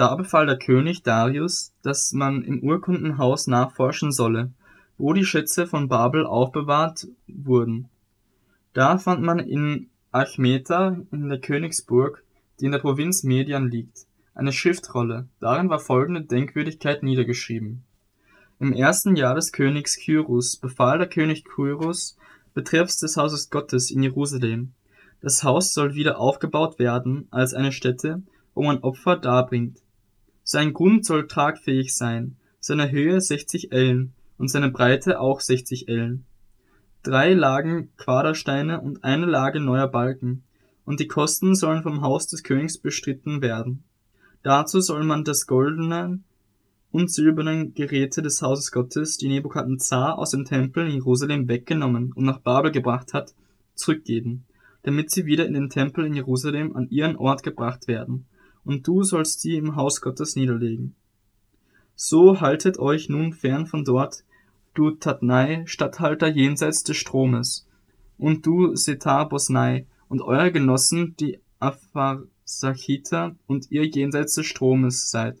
Da 0.00 0.14
befahl 0.14 0.46
der 0.46 0.58
König 0.58 1.02
Darius, 1.02 1.74
dass 1.82 2.12
man 2.12 2.42
im 2.42 2.62
Urkundenhaus 2.62 3.46
nachforschen 3.48 4.12
solle, 4.12 4.50
wo 4.96 5.12
die 5.12 5.26
Schätze 5.26 5.66
von 5.66 5.88
Babel 5.88 6.24
aufbewahrt 6.24 7.08
wurden. 7.28 7.90
Da 8.72 8.96
fand 8.96 9.20
man 9.20 9.40
in 9.40 9.90
Achmeta 10.10 10.96
in 11.12 11.28
der 11.28 11.38
Königsburg, 11.38 12.24
die 12.58 12.64
in 12.64 12.72
der 12.72 12.78
Provinz 12.78 13.24
Median 13.24 13.68
liegt, 13.68 14.06
eine 14.34 14.52
Schriftrolle, 14.52 15.28
darin 15.38 15.68
war 15.68 15.80
folgende 15.80 16.22
Denkwürdigkeit 16.22 17.02
niedergeschrieben. 17.02 17.82
Im 18.58 18.72
ersten 18.72 19.16
Jahr 19.16 19.34
des 19.34 19.52
Königs 19.52 19.98
Kyrus 19.98 20.56
befahl 20.56 20.96
der 20.96 21.10
König 21.10 21.44
Kyrus 21.44 22.16
betreffs 22.54 23.00
des 23.00 23.18
Hauses 23.18 23.50
Gottes 23.50 23.90
in 23.90 24.02
Jerusalem. 24.02 24.72
Das 25.20 25.44
Haus 25.44 25.74
soll 25.74 25.94
wieder 25.94 26.18
aufgebaut 26.18 26.78
werden 26.78 27.28
als 27.30 27.52
eine 27.52 27.70
Stätte, 27.70 28.22
wo 28.54 28.62
man 28.62 28.78
Opfer 28.78 29.18
darbringt. 29.18 29.76
Sein 30.52 30.72
Grund 30.72 31.06
soll 31.06 31.28
tragfähig 31.28 31.94
sein, 31.94 32.34
seine 32.58 32.90
Höhe 32.90 33.20
60 33.20 33.70
Ellen 33.70 34.14
und 34.36 34.48
seine 34.48 34.68
Breite 34.68 35.20
auch 35.20 35.38
60 35.38 35.86
Ellen. 35.86 36.24
Drei 37.04 37.34
Lagen 37.34 37.92
Quadersteine 37.96 38.80
und 38.80 39.04
eine 39.04 39.26
Lage 39.26 39.60
neuer 39.60 39.86
Balken, 39.86 40.42
und 40.84 40.98
die 40.98 41.06
Kosten 41.06 41.54
sollen 41.54 41.84
vom 41.84 42.00
Haus 42.00 42.26
des 42.26 42.42
Königs 42.42 42.78
bestritten 42.78 43.42
werden. 43.42 43.84
Dazu 44.42 44.80
soll 44.80 45.04
man 45.04 45.22
das 45.22 45.46
goldenen 45.46 46.24
und 46.90 47.12
silbernen 47.12 47.72
Geräte 47.74 48.20
des 48.20 48.42
Hauses 48.42 48.72
Gottes, 48.72 49.18
die 49.18 49.28
Nebukadnezar 49.28 50.18
aus 50.18 50.32
dem 50.32 50.44
Tempel 50.44 50.84
in 50.88 50.94
Jerusalem 50.94 51.46
weggenommen 51.46 52.12
und 52.12 52.24
nach 52.24 52.40
Babel 52.40 52.72
gebracht 52.72 53.14
hat, 53.14 53.34
zurückgeben, 53.76 54.46
damit 54.82 55.12
sie 55.12 55.26
wieder 55.26 55.46
in 55.46 55.54
den 55.54 55.70
Tempel 55.70 56.06
in 56.06 56.14
Jerusalem 56.14 56.74
an 56.74 56.90
ihren 56.90 57.14
Ort 57.14 57.44
gebracht 57.44 57.86
werden, 57.86 58.26
und 58.64 58.86
du 58.86 59.02
sollst 59.02 59.40
sie 59.40 59.56
im 59.56 59.76
Haus 59.76 60.00
Gottes 60.00 60.36
niederlegen. 60.36 60.94
So 61.94 62.40
haltet 62.40 62.78
euch 62.78 63.08
nun 63.08 63.32
fern 63.32 63.66
von 63.66 63.84
dort, 63.84 64.24
du 64.74 64.92
Tatnai, 64.92 65.64
Statthalter 65.66 66.28
jenseits 66.28 66.82
des 66.84 66.96
Stromes, 66.96 67.66
und 68.18 68.46
du 68.46 68.74
Setar 68.76 69.28
Bosnai, 69.28 69.86
und 70.08 70.22
eure 70.22 70.50
Genossen, 70.50 71.14
die 71.20 71.38
Apharsachiter 71.58 73.36
und 73.46 73.70
ihr 73.70 73.86
jenseits 73.86 74.34
des 74.34 74.46
Stromes 74.46 75.10
seid. 75.10 75.40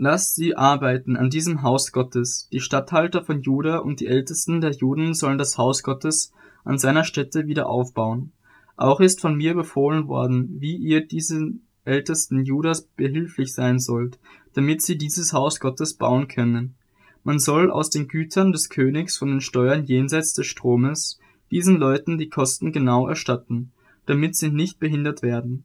Lasst 0.00 0.36
sie 0.36 0.56
arbeiten 0.56 1.16
an 1.16 1.28
diesem 1.28 1.62
Haus 1.62 1.90
Gottes. 1.90 2.48
Die 2.52 2.60
Statthalter 2.60 3.24
von 3.24 3.42
Juda 3.42 3.78
und 3.78 3.98
die 3.98 4.06
Ältesten 4.06 4.60
der 4.60 4.70
Juden 4.70 5.12
sollen 5.12 5.38
das 5.38 5.58
Haus 5.58 5.82
Gottes 5.82 6.32
an 6.64 6.78
seiner 6.78 7.02
Stätte 7.02 7.48
wieder 7.48 7.68
aufbauen. 7.68 8.30
Auch 8.78 9.00
ist 9.00 9.20
von 9.20 9.36
mir 9.36 9.54
befohlen 9.54 10.06
worden, 10.06 10.60
wie 10.60 10.76
ihr 10.76 11.04
diesen 11.04 11.66
Ältesten 11.84 12.44
Judas 12.44 12.82
behilflich 12.82 13.52
sein 13.52 13.80
sollt, 13.80 14.20
damit 14.54 14.82
sie 14.82 14.96
dieses 14.96 15.32
Haus 15.32 15.58
Gottes 15.58 15.94
bauen 15.94 16.28
können. 16.28 16.76
Man 17.24 17.40
soll 17.40 17.72
aus 17.72 17.90
den 17.90 18.06
Gütern 18.06 18.52
des 18.52 18.68
Königs 18.68 19.16
von 19.16 19.30
den 19.30 19.40
Steuern 19.40 19.84
jenseits 19.84 20.32
des 20.32 20.46
Stromes 20.46 21.18
diesen 21.50 21.76
Leuten 21.76 22.18
die 22.18 22.28
Kosten 22.28 22.70
genau 22.70 23.08
erstatten, 23.08 23.72
damit 24.06 24.36
sie 24.36 24.48
nicht 24.48 24.78
behindert 24.78 25.22
werden. 25.22 25.64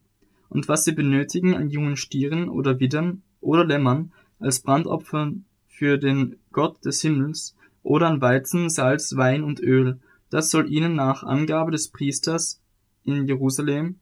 Und 0.49 0.67
was 0.67 0.83
sie 0.83 0.93
benötigen 0.93 1.53
an 1.55 1.69
jungen 1.69 1.97
Stieren 1.97 2.49
oder 2.49 2.79
Widdern 2.79 3.21
oder 3.41 3.63
Lämmern 3.63 4.11
als 4.39 4.61
Brandopfer 4.61 5.33
für 5.67 5.99
den 5.99 6.37
Gott 6.51 6.83
des 6.83 7.01
Himmels 7.01 7.55
oder 7.83 8.07
an 8.07 8.21
Weizen, 8.21 8.71
Salz, 8.71 9.15
Wein 9.15 9.43
und 9.43 9.59
Öl, 9.59 9.99
das 10.31 10.49
soll 10.49 10.71
ihnen 10.71 10.95
nach 10.95 11.21
Angabe 11.21 11.69
des 11.69 11.89
Priesters 11.89 12.62
in 13.05 13.27
Jerusalem 13.27 13.95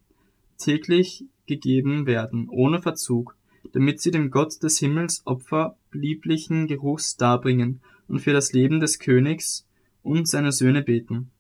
täglich 0.58 1.26
gegeben 1.48 2.06
werden, 2.06 2.48
ohne 2.50 2.82
Verzug, 2.82 3.36
damit 3.74 4.02
sie 4.02 4.12
dem 4.12 4.32
Gott 4.32 4.62
des 4.64 4.80
Himmels 4.80 5.22
Opfer 5.26 5.76
lieblichen 5.92 6.68
Geruchs 6.68 7.18
darbringen 7.18 7.82
und 8.08 8.20
für 8.20 8.34
das 8.34 8.54
Leben 8.54 8.80
des 8.80 9.00
Königs 9.00 9.68
und 10.04 10.28
seine 10.28 10.52
Söhne 10.52 10.82
beten. 10.82 11.32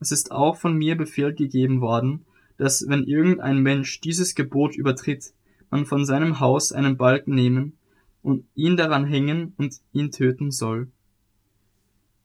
Es 0.00 0.12
ist 0.12 0.32
auch 0.32 0.56
von 0.56 0.76
mir 0.76 0.96
Befehl 0.96 1.34
gegeben 1.34 1.80
worden, 1.80 2.24
dass 2.56 2.88
wenn 2.88 3.04
irgendein 3.04 3.58
Mensch 3.62 4.00
dieses 4.00 4.34
Gebot 4.34 4.74
übertritt, 4.74 5.32
man 5.70 5.86
von 5.86 6.04
seinem 6.04 6.40
Haus 6.40 6.72
einen 6.72 6.96
Balken 6.96 7.34
nehmen 7.34 7.74
und 8.22 8.44
ihn 8.54 8.76
daran 8.76 9.06
hängen 9.06 9.54
und 9.56 9.80
ihn 9.92 10.10
töten 10.10 10.50
soll. 10.50 10.88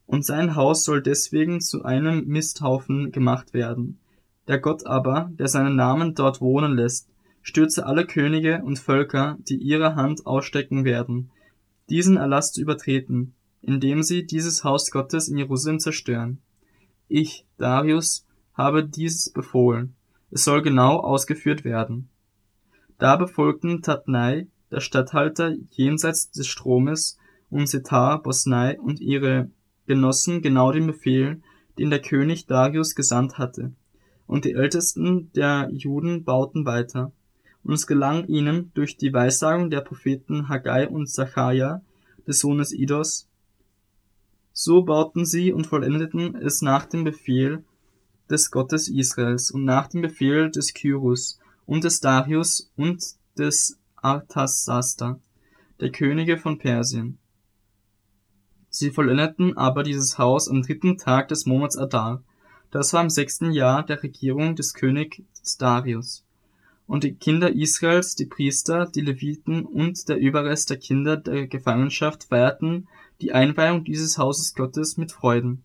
Und 0.07 0.25
sein 0.25 0.55
Haus 0.55 0.83
soll 0.83 1.01
deswegen 1.01 1.61
zu 1.61 1.83
einem 1.83 2.25
Misthaufen 2.27 3.11
gemacht 3.11 3.53
werden. 3.53 3.99
Der 4.47 4.59
Gott 4.59 4.85
aber, 4.85 5.31
der 5.33 5.47
seinen 5.47 5.75
Namen 5.75 6.13
dort 6.15 6.41
wohnen 6.41 6.75
lässt, 6.75 7.09
stürze 7.41 7.85
alle 7.85 8.05
Könige 8.05 8.61
und 8.63 8.79
Völker, 8.79 9.37
die 9.47 9.57
ihre 9.57 9.95
Hand 9.95 10.25
ausstecken 10.25 10.85
werden, 10.85 11.31
diesen 11.89 12.17
Erlass 12.17 12.51
zu 12.51 12.61
übertreten, 12.61 13.33
indem 13.61 14.03
sie 14.03 14.25
dieses 14.25 14.63
Haus 14.63 14.91
Gottes 14.91 15.27
in 15.27 15.37
Jerusalem 15.37 15.79
zerstören. 15.79 16.39
Ich, 17.07 17.45
Darius, 17.57 18.25
habe 18.53 18.83
dieses 18.83 19.31
befohlen. 19.31 19.95
Es 20.31 20.43
soll 20.43 20.61
genau 20.61 20.97
ausgeführt 20.97 21.63
werden. 21.63 22.09
Da 22.97 23.15
befolgten 23.15 23.81
Tatnai, 23.81 24.47
der 24.71 24.79
Statthalter 24.79 25.55
jenseits 25.71 26.31
des 26.31 26.47
Stromes, 26.47 27.17
und 27.49 27.67
Setar, 27.67 28.21
Bosnai 28.21 28.79
und 28.79 28.99
ihre 28.99 29.49
Genossen 29.85 30.41
genau 30.41 30.71
den 30.71 30.87
Befehl, 30.87 31.41
den 31.77 31.89
der 31.89 32.01
König 32.01 32.47
Darius 32.47 32.95
gesandt 32.95 33.37
hatte. 33.37 33.71
Und 34.27 34.45
die 34.45 34.53
Ältesten 34.53 35.31
der 35.33 35.69
Juden 35.71 36.23
bauten 36.23 36.65
weiter. 36.65 37.11
Und 37.63 37.73
es 37.73 37.87
gelang 37.87 38.27
ihnen 38.27 38.71
durch 38.73 38.97
die 38.97 39.13
Weissagung 39.13 39.69
der 39.69 39.81
Propheten 39.81 40.49
Haggai 40.49 40.87
und 40.87 41.07
Zachariah, 41.07 41.81
des 42.27 42.39
Sohnes 42.39 42.71
Idos, 42.71 43.27
so 44.57 44.83
bauten 44.83 45.25
sie 45.25 45.51
und 45.51 45.67
vollendeten 45.67 46.35
es 46.35 46.61
nach 46.61 46.85
dem 46.85 47.03
Befehl 47.03 47.63
des 48.29 48.51
Gottes 48.51 48.87
Israels 48.87 49.51
und 49.51 49.65
nach 49.65 49.87
dem 49.87 50.01
Befehl 50.01 50.49
des 50.49 50.73
Kyrus, 50.73 51.39
und 51.65 51.83
des 51.83 51.99
Darius 51.99 52.71
und 52.75 53.03
des 53.37 53.77
Arthasasta, 53.95 55.19
der 55.79 55.91
Könige 55.91 56.37
von 56.37 56.57
Persien. 56.57 57.17
Sie 58.69 58.91
vollendeten 58.91 59.57
aber 59.57 59.83
dieses 59.83 60.17
Haus 60.17 60.47
am 60.47 60.61
dritten 60.61 60.97
Tag 60.97 61.27
des 61.27 61.45
Monats 61.45 61.77
Adar, 61.77 62.23
das 62.71 62.93
war 62.93 63.01
im 63.01 63.09
sechsten 63.09 63.51
Jahr 63.51 63.85
der 63.85 64.03
Regierung 64.03 64.55
des 64.55 64.73
Königs 64.73 65.57
Darius. 65.57 66.23
Und 66.87 67.03
die 67.03 67.15
Kinder 67.15 67.53
Israels, 67.53 68.15
die 68.15 68.25
Priester, 68.25 68.85
die 68.85 69.01
Leviten 69.01 69.65
und 69.65 70.07
der 70.07 70.17
Überrest 70.17 70.69
der 70.69 70.77
Kinder 70.77 71.17
der 71.17 71.47
Gefangenschaft 71.47 72.25
feierten 72.25 72.87
die 73.21 73.31
Einweihung 73.31 73.83
dieses 73.83 74.17
Hauses 74.17 74.53
Gottes 74.53 74.97
mit 74.97 75.11
Freuden. 75.11 75.63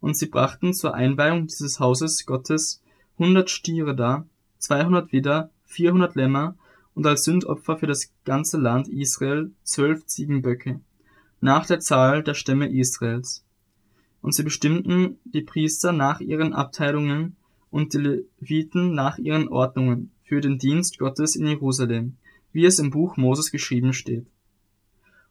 Und 0.00 0.16
sie 0.16 0.26
brachten 0.26 0.74
zur 0.74 0.94
Einweihung 0.94 1.46
dieses 1.46 1.78
Hauses 1.78 2.26
Gottes 2.26 2.82
hundert 3.18 3.50
Stiere 3.50 3.94
dar, 3.94 4.26
200 4.58 5.12
Widder, 5.12 5.50
400 5.64 6.14
Lämmer 6.16 6.56
und 6.94 7.06
als 7.06 7.24
Sündopfer 7.24 7.78
für 7.78 7.86
das 7.86 8.10
ganze 8.24 8.58
Land 8.58 8.88
Israel 8.88 9.52
zwölf 9.62 10.06
Ziegenböcke, 10.06 10.80
nach 11.40 11.66
der 11.66 11.80
Zahl 11.80 12.22
der 12.22 12.34
Stämme 12.34 12.68
Israels. 12.68 13.45
Und 14.26 14.32
sie 14.32 14.42
bestimmten 14.42 15.20
die 15.22 15.42
Priester 15.42 15.92
nach 15.92 16.20
ihren 16.20 16.52
Abteilungen 16.52 17.36
und 17.70 17.94
die 17.94 17.98
Leviten 18.40 18.92
nach 18.92 19.18
ihren 19.18 19.46
Ordnungen 19.46 20.10
für 20.24 20.40
den 20.40 20.58
Dienst 20.58 20.98
Gottes 20.98 21.36
in 21.36 21.46
Jerusalem, 21.46 22.16
wie 22.50 22.64
es 22.64 22.80
im 22.80 22.90
Buch 22.90 23.16
Moses 23.16 23.52
geschrieben 23.52 23.92
steht. 23.92 24.26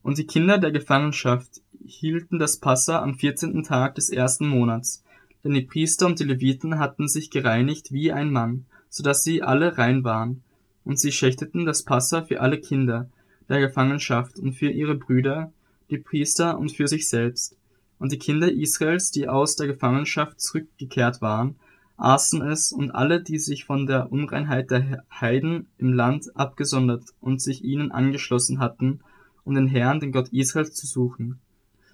Und 0.02 0.18
die 0.18 0.26
Kinder 0.26 0.60
der 0.60 0.72
Gefangenschaft 0.72 1.62
hielten 1.86 2.40
das 2.40 2.56
Passa 2.62 3.02
am 3.02 3.16
vierzehnten 3.16 3.64
Tag 3.64 3.96
des 3.96 4.10
ersten 4.10 4.48
Monats, 4.48 5.04
denn 5.44 5.52
die 5.52 5.64
Priester 5.64 6.06
und 6.06 6.22
die 6.22 6.24
Leviten 6.24 6.80
hatten 6.80 7.10
sich 7.10 7.30
gereinigt 7.30 7.92
wie 7.92 8.14
ein 8.14 8.32
Mann, 8.32 8.66
so 8.88 9.04
dass 9.04 9.26
sie 9.26 9.44
alle 9.44 9.78
rein 9.78 10.06
waren. 10.06 10.42
Und 10.86 11.02
sie 11.02 11.12
schächteten 11.12 11.66
das 11.66 11.84
Passa 11.84 12.22
für 12.22 12.40
alle 12.40 12.62
Kinder 12.62 13.10
der 13.50 13.60
Gefangenschaft 13.60 14.40
und 14.40 14.54
für 14.54 14.70
ihre 14.70 14.96
Brüder, 14.96 15.52
die 15.90 15.98
Priester 15.98 16.58
und 16.58 16.72
für 16.72 16.88
sich 16.88 17.10
selbst. 17.10 17.58
Und 17.98 18.12
die 18.12 18.20
Kinder 18.20 18.52
Israels, 18.52 19.12
die 19.12 19.28
aus 19.28 19.56
der 19.56 19.68
Gefangenschaft 19.68 20.40
zurückgekehrt 20.42 21.22
waren, 21.22 21.56
aßen 21.98 22.42
es, 22.42 22.72
und 22.72 22.92
alle, 22.92 23.22
die 23.24 23.40
sich 23.40 23.66
von 23.66 23.86
der 23.86 24.12
Unreinheit 24.12 24.72
der 24.72 25.04
Heiden 25.10 25.68
im 25.78 25.94
Land 25.94 26.36
abgesondert 26.36 27.06
und 27.22 27.42
sich 27.42 27.64
ihnen 27.64 27.92
angeschlossen 27.92 28.60
hatten, 28.60 29.00
um 29.44 29.56
den 29.56 29.68
Herrn, 29.68 30.00
den 30.00 30.12
Gott 30.12 30.30
Israels, 30.30 30.74
zu 30.74 30.88
suchen. 30.88 31.40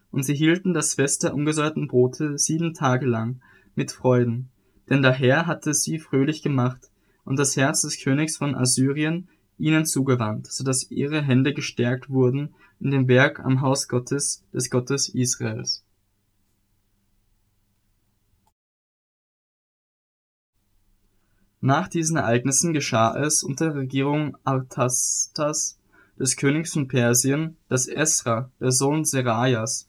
Und 0.09 0.23
sie 0.23 0.33
hielten 0.33 0.73
das 0.73 0.95
Fest 0.95 1.23
der 1.23 1.33
ungesäuerten 1.33 1.87
Brote 1.87 2.37
sieben 2.37 2.73
Tage 2.73 3.05
lang, 3.05 3.41
mit 3.75 3.91
Freuden, 3.91 4.49
denn 4.89 5.01
der 5.01 5.13
Herr 5.13 5.47
hatte 5.47 5.73
sie 5.73 5.99
fröhlich 5.99 6.41
gemacht, 6.41 6.89
und 7.23 7.37
das 7.37 7.55
Herz 7.55 7.81
des 7.81 8.03
Königs 8.03 8.37
von 8.37 8.55
Assyrien 8.55 9.29
ihnen 9.57 9.85
zugewandt, 9.85 10.47
so 10.47 10.63
dass 10.63 10.89
ihre 10.89 11.21
Hände 11.21 11.53
gestärkt 11.53 12.09
wurden 12.09 12.55
in 12.79 12.91
dem 12.91 13.07
Werk 13.07 13.39
am 13.39 13.61
Haus 13.61 13.87
Gottes, 13.87 14.43
des 14.51 14.69
Gottes 14.69 15.07
Israels. 15.07 15.85
Nach 21.63 21.87
diesen 21.87 22.17
Ereignissen 22.17 22.73
geschah 22.73 23.15
es 23.15 23.43
unter 23.43 23.65
der 23.65 23.75
Regierung 23.75 24.35
Artastas, 24.43 25.77
des 26.17 26.35
Königs 26.35 26.73
von 26.73 26.87
Persien, 26.87 27.55
dass 27.69 27.87
Esra, 27.87 28.49
der 28.59 28.71
Sohn 28.71 29.05
Serajas, 29.05 29.87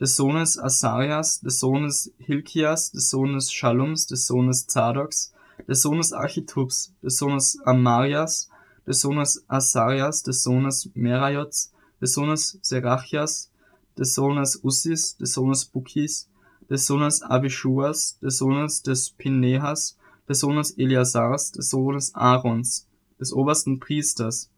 des 0.00 0.16
Sohnes 0.16 0.58
Asarias, 0.58 1.40
des 1.40 1.60
Sohnes 1.60 2.10
Hilkias, 2.18 2.90
des 2.90 3.08
Sohnes 3.08 3.52
Schallums, 3.52 4.08
des 4.08 4.26
Sohnes 4.26 4.66
Zadoks, 4.66 5.32
des 5.68 5.80
Sohnes 5.80 6.12
Achitubs, 6.12 6.92
des 7.04 7.16
Sohnes 7.16 7.56
Amarias, 7.64 8.48
des 8.84 9.00
Sohnes 9.00 9.38
Asarias, 9.46 10.24
des 10.24 10.42
Sohnes 10.42 10.90
Merajots, 10.94 11.70
des 12.00 12.14
Sohnes 12.14 12.36
Serachias, 12.36 13.48
des 13.96 14.12
Sohnes 14.12 14.44
Ussis, 14.64 15.16
des 15.20 15.32
Sohnes 15.32 15.68
Bukis, 15.72 16.26
des 16.68 16.84
Sohnes 16.84 17.22
Abischuas, 17.22 18.18
des 18.20 18.38
Sohnes 18.38 18.68
des 18.84 19.10
Pinehas, 19.10 19.96
des 20.32 20.40
Sohnes 20.40 20.70
Eliasars, 20.78 21.52
des 21.52 21.68
Sohnes 21.68 22.14
Aarons, 22.14 22.88
des 23.20 23.34
obersten 23.34 23.78
Priesters, 23.78 24.50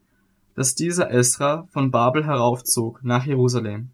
dass 0.55 0.77
dieser 0.77 1.11
Esra 1.11 1.67
von 1.73 1.91
Babel 1.91 2.25
heraufzog 2.25 3.03
nach 3.03 3.27
Jerusalem. 3.27 3.91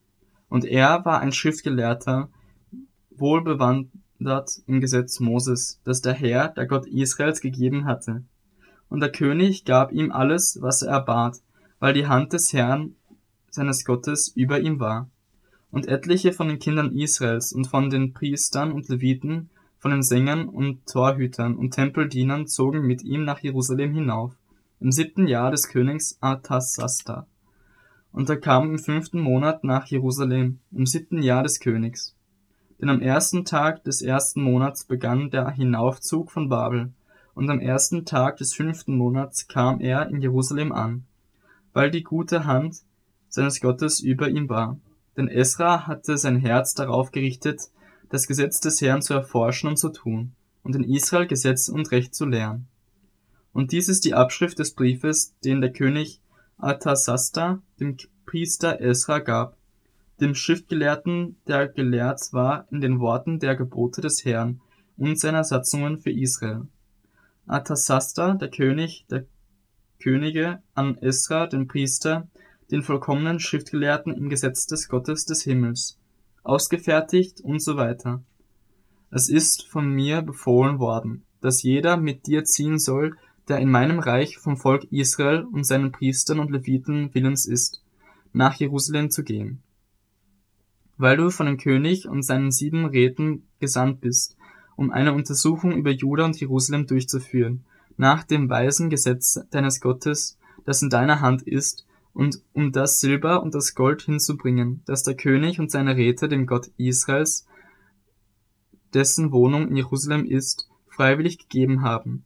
Und 0.50 0.66
er 0.66 1.06
war 1.06 1.20
ein 1.20 1.32
Schriftgelehrter, 1.32 2.28
wohlbewandert 3.16 4.60
im 4.66 4.82
Gesetz 4.82 5.20
Moses, 5.20 5.80
das 5.84 6.02
der 6.02 6.12
Herr, 6.12 6.48
der 6.48 6.66
Gott 6.66 6.86
Israels, 6.86 7.40
gegeben 7.40 7.86
hatte. 7.86 8.24
Und 8.90 9.00
der 9.00 9.10
König 9.10 9.64
gab 9.64 9.90
ihm 9.90 10.12
alles, 10.12 10.58
was 10.60 10.82
er 10.82 10.92
erbat, 10.92 11.38
weil 11.78 11.94
die 11.94 12.08
Hand 12.08 12.34
des 12.34 12.52
Herrn, 12.52 12.94
seines 13.48 13.86
Gottes, 13.86 14.28
über 14.28 14.60
ihm 14.60 14.80
war. 14.80 15.08
Und 15.70 15.88
etliche 15.88 16.34
von 16.34 16.48
den 16.48 16.58
Kindern 16.58 16.94
Israels 16.94 17.54
und 17.54 17.68
von 17.68 17.88
den 17.88 18.12
Priestern 18.12 18.70
und 18.70 18.90
Leviten, 18.90 19.48
von 19.80 19.90
den 19.90 20.02
Sängern 20.02 20.48
und 20.48 20.86
Torhütern 20.86 21.56
und 21.56 21.72
Tempeldienern 21.72 22.46
zogen 22.46 22.82
mit 22.82 23.02
ihm 23.02 23.24
nach 23.24 23.40
Jerusalem 23.40 23.94
hinauf 23.94 24.36
im 24.78 24.92
siebten 24.92 25.26
Jahr 25.26 25.50
des 25.50 25.68
Königs 25.68 26.18
Artasasta. 26.20 27.26
Und 28.12 28.28
er 28.28 28.38
kam 28.38 28.70
im 28.70 28.78
fünften 28.78 29.20
Monat 29.20 29.64
nach 29.64 29.86
Jerusalem, 29.86 30.58
im 30.70 30.86
siebten 30.86 31.22
Jahr 31.22 31.42
des 31.42 31.60
Königs. 31.60 32.14
Denn 32.80 32.88
am 32.88 33.00
ersten 33.00 33.44
Tag 33.44 33.84
des 33.84 34.02
ersten 34.02 34.42
Monats 34.42 34.84
begann 34.84 35.30
der 35.30 35.50
Hinaufzug 35.50 36.30
von 36.30 36.48
Babel, 36.48 36.92
und 37.34 37.48
am 37.48 37.60
ersten 37.60 38.04
Tag 38.04 38.36
des 38.36 38.54
fünften 38.54 38.96
Monats 38.96 39.48
kam 39.48 39.80
er 39.80 40.08
in 40.08 40.20
Jerusalem 40.20 40.72
an, 40.72 41.04
weil 41.72 41.90
die 41.90 42.02
gute 42.02 42.44
Hand 42.44 42.78
seines 43.28 43.60
Gottes 43.60 44.00
über 44.00 44.28
ihm 44.28 44.48
war. 44.48 44.78
Denn 45.16 45.28
Esra 45.28 45.86
hatte 45.86 46.18
sein 46.18 46.36
Herz 46.36 46.74
darauf 46.74 47.12
gerichtet, 47.12 47.70
das 48.10 48.26
Gesetz 48.26 48.60
des 48.60 48.80
Herrn 48.82 49.02
zu 49.02 49.14
erforschen 49.14 49.68
und 49.68 49.78
zu 49.78 49.88
tun, 49.88 50.32
und 50.62 50.76
in 50.76 50.84
Israel 50.84 51.26
Gesetz 51.26 51.68
und 51.68 51.90
Recht 51.90 52.14
zu 52.14 52.26
lehren. 52.26 52.66
Und 53.52 53.72
dies 53.72 53.88
ist 53.88 54.04
die 54.04 54.14
Abschrift 54.14 54.58
des 54.58 54.74
Briefes, 54.74 55.34
den 55.44 55.60
der 55.60 55.72
König 55.72 56.20
Arthasasta 56.58 57.62
dem 57.80 57.96
Priester 58.26 58.80
Esra 58.80 59.20
gab, 59.20 59.56
dem 60.20 60.34
Schriftgelehrten, 60.34 61.36
der 61.46 61.68
gelehrt 61.68 62.32
war 62.32 62.66
in 62.70 62.80
den 62.80 63.00
Worten 63.00 63.38
der 63.38 63.56
Gebote 63.56 64.02
des 64.02 64.24
Herrn 64.24 64.60
und 64.96 65.18
seiner 65.18 65.44
Satzungen 65.44 65.98
für 65.98 66.10
Israel. 66.10 66.66
Arthasasta, 67.46 68.34
der 68.34 68.50
König 68.50 69.06
der 69.10 69.24
Könige, 70.02 70.62
an 70.74 70.98
Esra, 70.98 71.46
den 71.46 71.66
Priester, 71.66 72.28
den 72.70 72.82
vollkommenen 72.82 73.40
Schriftgelehrten 73.40 74.14
im 74.14 74.28
Gesetz 74.28 74.66
des 74.66 74.88
Gottes 74.88 75.24
des 75.24 75.42
Himmels, 75.42 75.98
ausgefertigt 76.42 77.40
und 77.40 77.62
so 77.62 77.76
weiter. 77.76 78.22
Es 79.10 79.28
ist 79.28 79.66
von 79.66 79.88
mir 79.88 80.22
befohlen 80.22 80.78
worden, 80.78 81.22
dass 81.40 81.62
jeder 81.62 81.96
mit 81.96 82.26
dir 82.26 82.44
ziehen 82.44 82.78
soll, 82.78 83.16
der 83.48 83.58
in 83.58 83.70
meinem 83.70 83.98
Reich 83.98 84.38
vom 84.38 84.56
Volk 84.56 84.84
Israel 84.92 85.44
und 85.44 85.64
seinen 85.64 85.90
Priestern 85.90 86.38
und 86.38 86.50
Leviten 86.50 87.12
willens 87.14 87.46
ist, 87.46 87.82
nach 88.32 88.54
Jerusalem 88.54 89.10
zu 89.10 89.24
gehen. 89.24 89.62
Weil 90.96 91.16
du 91.16 91.30
von 91.30 91.46
dem 91.46 91.56
König 91.56 92.06
und 92.06 92.22
seinen 92.22 92.52
sieben 92.52 92.84
Räten 92.84 93.48
gesandt 93.58 94.00
bist, 94.00 94.36
um 94.76 94.92
eine 94.92 95.12
Untersuchung 95.12 95.72
über 95.72 95.90
Juda 95.90 96.24
und 96.24 96.38
Jerusalem 96.38 96.86
durchzuführen, 96.86 97.64
nach 97.96 98.24
dem 98.24 98.48
weisen 98.48 98.88
Gesetz 98.88 99.40
deines 99.50 99.80
Gottes, 99.80 100.38
das 100.64 100.82
in 100.82 100.90
deiner 100.90 101.20
Hand 101.20 101.42
ist, 101.42 101.86
und 102.12 102.42
um 102.52 102.72
das 102.72 103.00
Silber 103.00 103.42
und 103.42 103.54
das 103.54 103.74
Gold 103.74 104.02
hinzubringen, 104.02 104.82
das 104.86 105.02
der 105.02 105.16
König 105.16 105.60
und 105.60 105.70
seine 105.70 105.96
Räte 105.96 106.28
dem 106.28 106.46
Gott 106.46 106.70
Israels, 106.76 107.46
dessen 108.94 109.32
Wohnung 109.32 109.68
in 109.68 109.76
Jerusalem 109.76 110.24
ist, 110.24 110.68
freiwillig 110.88 111.38
gegeben 111.38 111.82
haben, 111.82 112.24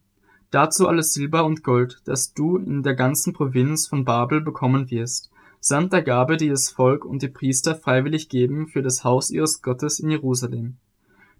Dazu 0.55 0.87
alles 0.87 1.13
Silber 1.13 1.43
und 1.43 1.63
Gold, 1.63 2.01
das 2.05 2.33
du 2.33 2.55
in 2.55 2.81
der 2.81 2.93
ganzen 2.93 3.33
Provinz 3.33 3.87
von 3.87 4.05
Babel 4.05 4.39
bekommen 4.39 4.89
wirst, 4.89 5.29
samt 5.59 5.91
der 5.91 6.01
Gabe, 6.01 6.37
die 6.37 6.47
das 6.47 6.69
Volk 6.69 7.03
und 7.03 7.21
die 7.21 7.27
Priester 7.27 7.75
freiwillig 7.75 8.29
geben 8.29 8.69
für 8.69 8.81
das 8.81 9.03
Haus 9.03 9.31
ihres 9.31 9.61
Gottes 9.61 9.99
in 9.99 10.09
Jerusalem. 10.09 10.77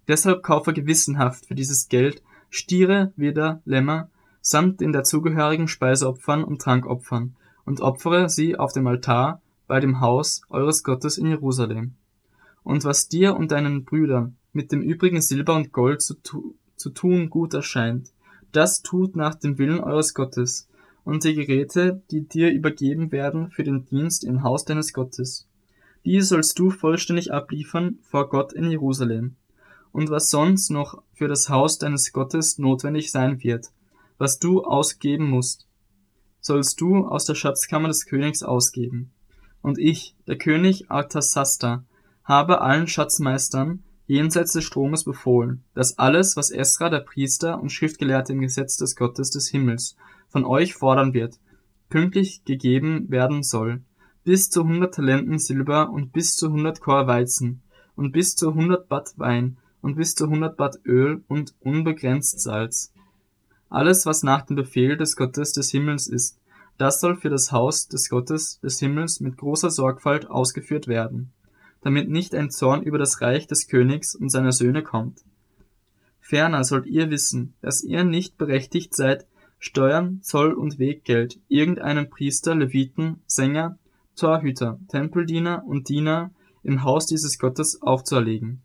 Deshalb 0.09 0.43
kaufe 0.43 0.73
gewissenhaft 0.73 1.45
für 1.45 1.55
dieses 1.55 1.87
Geld 1.87 2.21
Stiere, 2.49 3.13
Widder, 3.15 3.61
Lämmer, 3.63 4.09
samt 4.41 4.81
den 4.81 4.91
dazugehörigen 4.91 5.69
Speiseopfern 5.69 6.43
und 6.43 6.61
Trankopfern, 6.61 7.37
und 7.65 7.81
opfere 7.81 8.29
sie 8.29 8.55
auf 8.55 8.73
dem 8.73 8.87
Altar 8.87 9.41
bei 9.67 9.79
dem 9.79 9.99
Haus 9.99 10.41
eures 10.49 10.83
Gottes 10.83 11.17
in 11.17 11.27
Jerusalem. 11.27 11.95
Und 12.63 12.83
was 12.83 13.09
dir 13.09 13.35
und 13.35 13.51
deinen 13.51 13.83
Brüdern 13.83 14.37
mit 14.53 14.71
dem 14.71 14.81
übrigen 14.81 15.21
Silber 15.21 15.55
und 15.55 15.71
Gold 15.71 16.01
zu, 16.01 16.15
tu 16.15 16.55
zu 16.75 16.89
tun 16.89 17.29
gut 17.29 17.53
erscheint, 17.53 18.11
das 18.51 18.81
tut 18.81 19.15
nach 19.15 19.35
dem 19.35 19.57
Willen 19.57 19.79
eures 19.79 20.13
Gottes, 20.13 20.67
und 21.05 21.23
die 21.23 21.35
Geräte, 21.35 22.01
die 22.09 22.27
dir 22.27 22.51
übergeben 22.51 23.11
werden 23.11 23.51
für 23.51 23.63
den 23.63 23.85
Dienst 23.85 24.23
im 24.23 24.43
Haus 24.43 24.65
deines 24.65 24.91
Gottes. 24.91 25.47
Die 26.03 26.19
sollst 26.21 26.59
du 26.59 26.71
vollständig 26.71 27.31
abliefern 27.31 27.99
vor 28.01 28.27
Gott 28.27 28.53
in 28.53 28.69
Jerusalem. 28.69 29.35
Und 29.91 30.09
was 30.09 30.29
sonst 30.29 30.71
noch 30.71 31.01
für 31.13 31.27
das 31.27 31.47
Haus 31.47 31.77
deines 31.77 32.11
Gottes 32.11 32.57
notwendig 32.57 33.11
sein 33.11 33.41
wird, 33.43 33.67
was 34.17 34.39
du 34.39 34.63
ausgeben 34.63 35.29
musst, 35.29 35.67
sollst 36.45 36.79
du 36.79 37.07
aus 37.07 37.25
der 37.25 37.33
Schatzkammer 37.33 37.87
des 37.87 38.05
Königs 38.05 38.43
ausgeben. 38.43 39.11
Und 39.63 39.79
ich, 39.79 40.15
der 40.27 40.37
König 40.37 40.91
Artasasta, 40.91 41.83
habe 42.23 42.61
allen 42.61 42.87
Schatzmeistern, 42.87 43.81
jenseits 44.05 44.53
des 44.53 44.63
Stromes 44.63 45.05
befohlen, 45.05 45.63
dass 45.73 45.97
alles, 45.97 46.37
was 46.37 46.51
Esra, 46.51 46.91
der 46.91 46.99
Priester 46.99 47.59
und 47.59 47.71
Schriftgelehrte 47.71 48.33
im 48.33 48.41
Gesetz 48.41 48.77
des 48.77 48.95
Gottes 48.95 49.31
des 49.31 49.49
Himmels 49.49 49.95
von 50.27 50.45
euch 50.45 50.75
fordern 50.75 51.15
wird, 51.15 51.39
pünktlich 51.89 52.45
gegeben 52.45 53.09
werden 53.09 53.41
soll, 53.41 53.81
bis 54.23 54.51
zu 54.51 54.65
hundert 54.65 54.93
Talenten 54.93 55.39
Silber 55.39 55.89
und 55.89 56.13
bis 56.13 56.35
zu 56.35 56.51
hundert 56.51 56.79
Chor 56.79 57.07
Weizen 57.07 57.63
und 57.95 58.11
bis 58.11 58.35
zu 58.35 58.53
hundert 58.53 58.87
Bad 58.87 59.13
Wein 59.17 59.57
und 59.81 59.95
bis 59.95 60.13
zu 60.13 60.29
hundert 60.29 60.57
Bad 60.57 60.77
Öl 60.85 61.23
und 61.27 61.55
unbegrenzt 61.61 62.39
Salz. 62.39 62.93
Alles, 63.69 64.05
was 64.05 64.23
nach 64.23 64.45
dem 64.45 64.55
Befehl 64.55 64.97
des 64.97 65.15
Gottes 65.15 65.53
des 65.53 65.71
Himmels 65.71 66.07
ist, 66.07 66.37
das 66.77 66.99
soll 66.99 67.15
für 67.15 67.29
das 67.29 67.51
Haus 67.51 67.87
des 67.87 68.09
Gottes 68.09 68.59
des 68.59 68.79
Himmels 68.79 69.19
mit 69.19 69.37
großer 69.37 69.69
Sorgfalt 69.69 70.29
ausgeführt 70.29 70.87
werden 70.87 71.31
damit 71.85 72.09
nicht 72.09 72.33
ein 72.33 72.49
Zorn 72.49 72.81
über 72.81 72.97
das 72.97 73.21
Reich 73.21 73.45
des 73.45 73.67
Königs 73.67 74.15
und 74.15 74.29
seiner 74.29 74.51
Söhne 74.51 74.81
kommt. 74.81 75.23
Ferner 76.19 76.63
sollt 76.63 76.87
ihr 76.87 77.11
wissen, 77.11 77.53
dass 77.61 77.83
ihr 77.83 78.03
nicht 78.03 78.39
berechtigt 78.39 78.95
seid, 78.95 79.27
Steuern, 79.59 80.19
Zoll 80.23 80.53
und 80.53 80.79
Weggeld 80.79 81.39
irgendeinem 81.47 82.09
Priester, 82.09 82.55
Leviten, 82.55 83.21
Sänger, 83.27 83.77
Torhüter, 84.15 84.79
Tempeldiener 84.87 85.63
und 85.63 85.87
Diener 85.87 86.31
im 86.63 86.81
Haus 86.83 87.05
dieses 87.05 87.37
Gottes 87.37 87.83
aufzuerlegen. 87.83 88.63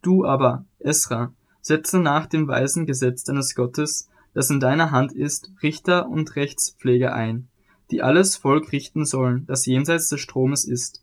Du 0.00 0.24
aber, 0.24 0.64
Esra, 0.78 1.34
setze 1.60 1.98
nach 1.98 2.24
dem 2.24 2.48
weisen 2.48 2.86
Gesetz 2.86 3.22
deines 3.24 3.54
Gottes, 3.54 4.08
das 4.36 4.50
in 4.50 4.60
deiner 4.60 4.90
Hand 4.90 5.14
ist, 5.14 5.50
Richter 5.62 6.10
und 6.10 6.36
Rechtspfleger 6.36 7.14
ein, 7.14 7.48
die 7.90 8.02
alles 8.02 8.36
Volk 8.36 8.70
richten 8.70 9.06
sollen, 9.06 9.46
das 9.46 9.64
jenseits 9.64 10.10
des 10.10 10.20
Stromes 10.20 10.66
ist, 10.66 11.02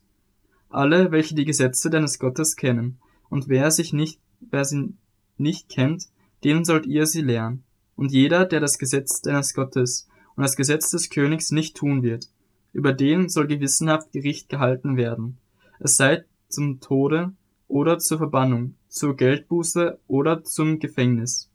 alle, 0.68 1.10
welche 1.10 1.34
die 1.34 1.44
Gesetze 1.44 1.90
deines 1.90 2.20
Gottes 2.20 2.54
kennen, 2.54 3.00
und 3.28 3.48
wer 3.48 3.72
sich 3.72 3.92
nicht, 3.92 4.20
wer 4.38 4.64
sie 4.64 4.94
nicht 5.36 5.68
kennt, 5.68 6.04
denen 6.44 6.64
sollt 6.64 6.86
ihr 6.86 7.06
sie 7.06 7.22
lehren. 7.22 7.64
Und 7.96 8.12
jeder, 8.12 8.44
der 8.44 8.60
das 8.60 8.78
Gesetz 8.78 9.20
deines 9.20 9.52
Gottes 9.52 10.06
und 10.36 10.44
das 10.44 10.54
Gesetz 10.54 10.90
des 10.90 11.10
Königs 11.10 11.50
nicht 11.50 11.76
tun 11.76 12.04
wird, 12.04 12.28
über 12.72 12.92
den 12.92 13.28
soll 13.28 13.48
gewissenhaft 13.48 14.12
Gericht 14.12 14.48
gehalten 14.48 14.96
werden, 14.96 15.38
es 15.80 15.96
sei 15.96 16.24
zum 16.48 16.78
Tode 16.78 17.32
oder 17.66 17.98
zur 17.98 18.18
Verbannung, 18.18 18.76
zur 18.86 19.16
Geldbuße 19.16 19.98
oder 20.06 20.44
zum 20.44 20.78
Gefängnis. 20.78 21.50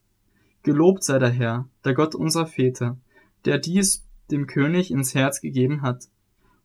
Gelobt 0.70 1.04
sei 1.04 1.18
der 1.18 1.32
Herr, 1.32 1.68
der 1.84 1.96
Gott 1.96 2.14
unserer 2.14 2.46
Väter, 2.46 2.96
der 3.44 3.58
dies 3.58 4.06
dem 4.30 4.46
König 4.46 4.92
ins 4.92 5.16
Herz 5.16 5.42
gegeben 5.42 5.82
hat, 5.82 6.10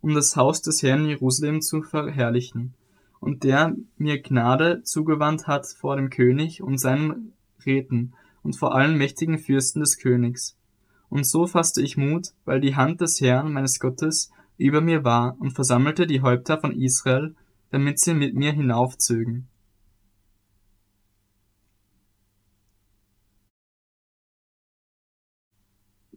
um 0.02 0.12
das 0.12 0.36
Haus 0.36 0.60
des 0.60 0.82
Herrn 0.82 1.06
Jerusalem 1.06 1.62
zu 1.62 1.80
verherrlichen, 1.80 2.74
und 3.18 3.44
der 3.44 3.74
mir 3.96 4.20
Gnade 4.20 4.82
zugewandt 4.82 5.46
hat 5.46 5.66
vor 5.66 5.96
dem 5.96 6.10
König 6.10 6.62
und 6.62 6.76
seinen 6.76 7.32
Räten 7.64 8.12
und 8.42 8.58
vor 8.58 8.74
allen 8.74 8.98
mächtigen 8.98 9.38
Fürsten 9.38 9.80
des 9.80 9.96
Königs. 9.96 10.58
Und 11.08 11.26
so 11.26 11.46
fasste 11.46 11.80
ich 11.80 11.96
Mut, 11.96 12.34
weil 12.44 12.60
die 12.60 12.76
Hand 12.76 13.00
des 13.00 13.22
Herrn 13.22 13.54
meines 13.54 13.80
Gottes 13.80 14.30
über 14.58 14.82
mir 14.82 15.02
war 15.04 15.34
und 15.40 15.52
versammelte 15.52 16.06
die 16.06 16.20
Häupter 16.20 16.60
von 16.60 16.78
Israel, 16.78 17.34
damit 17.70 18.00
sie 18.00 18.12
mit 18.12 18.34
mir 18.34 18.52
hinaufzögen. 18.52 19.48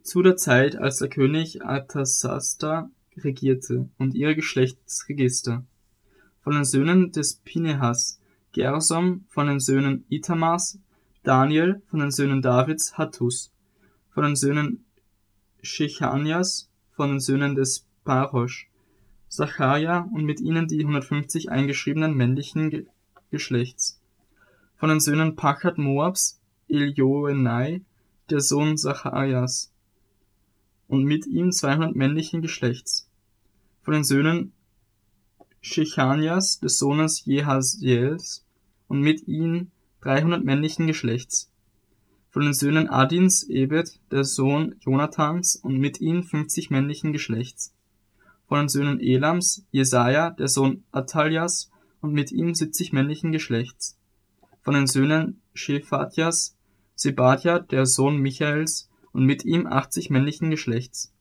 Zu 0.08 0.22
der 0.22 0.38
Zeit, 0.38 0.74
als 0.74 0.96
der 0.96 1.10
König 1.10 1.62
Arthasasta 1.66 2.90
regierte 3.18 3.90
und 3.98 4.14
ihre 4.14 4.34
Geschlechtsregister. 4.34 5.66
Von 6.40 6.54
den 6.54 6.64
Söhnen 6.64 7.12
des 7.12 7.34
Pinehas, 7.34 8.18
Gersom, 8.52 9.26
von 9.28 9.48
den 9.48 9.60
Söhnen 9.60 10.06
Ithamars, 10.08 10.78
Daniel, 11.24 11.82
von 11.90 12.00
den 12.00 12.10
Söhnen 12.10 12.40
Davids, 12.40 12.96
Hattus, 12.96 13.52
von 14.08 14.22
den 14.22 14.34
Söhnen 14.34 14.86
Shechanias, 15.60 16.70
von 16.92 17.10
den 17.10 17.20
Söhnen 17.20 17.54
des 17.54 17.84
Parosh, 18.02 18.70
Zacharia 19.28 20.08
und 20.14 20.24
mit 20.24 20.40
ihnen 20.40 20.68
die 20.68 20.80
150 20.80 21.50
eingeschriebenen 21.50 22.16
männlichen 22.16 22.70
Ge 22.70 22.86
Geschlechts. 23.30 24.00
Von 24.78 24.88
den 24.88 25.00
Söhnen 25.00 25.36
Pachat 25.36 25.76
Moabs, 25.76 26.40
Elioenai, 26.66 27.82
der 28.30 28.40
Sohn 28.40 28.78
Zacharias, 28.78 29.70
und 30.88 31.04
mit 31.04 31.26
ihm 31.26 31.52
200 31.52 31.94
männlichen 31.94 32.42
Geschlechts. 32.42 33.08
Von 33.82 33.94
den 33.94 34.04
Söhnen 34.04 34.52
Shechanias, 35.60 36.58
des 36.60 36.78
Sohnes 36.78 37.24
Jehaziels, 37.24 38.44
und 38.88 39.00
mit 39.00 39.28
ihm 39.28 39.70
300 40.00 40.44
männlichen 40.44 40.86
Geschlechts. 40.86 41.50
Von 42.30 42.42
den 42.42 42.54
Söhnen 42.54 42.88
Adins 42.88 43.44
Ebed, 43.44 44.00
der 44.10 44.24
Sohn 44.24 44.74
Jonathans, 44.80 45.56
und 45.56 45.78
mit 45.78 46.00
ihm 46.00 46.24
50 46.24 46.70
männlichen 46.70 47.12
Geschlechts 47.12 47.74
von 48.48 48.60
den 48.60 48.68
Söhnen 48.68 48.98
Elams, 48.98 49.66
Jesaja, 49.70 50.30
der 50.30 50.48
Sohn 50.48 50.82
Ataljas, 50.90 51.70
und 52.00 52.14
mit 52.14 52.32
ihm 52.32 52.54
70 52.54 52.92
männlichen 52.92 53.30
Geschlechts. 53.30 53.98
Von 54.62 54.74
den 54.74 54.86
Söhnen 54.86 55.42
Shephatjas, 55.52 56.56
Sebadja, 56.94 57.58
der 57.58 57.84
Sohn 57.84 58.16
Michaels, 58.16 58.87
und 59.18 59.24
mit 59.24 59.44
ihm 59.44 59.66
80 59.66 60.10
männlichen 60.10 60.50
Geschlechts. 60.50 61.12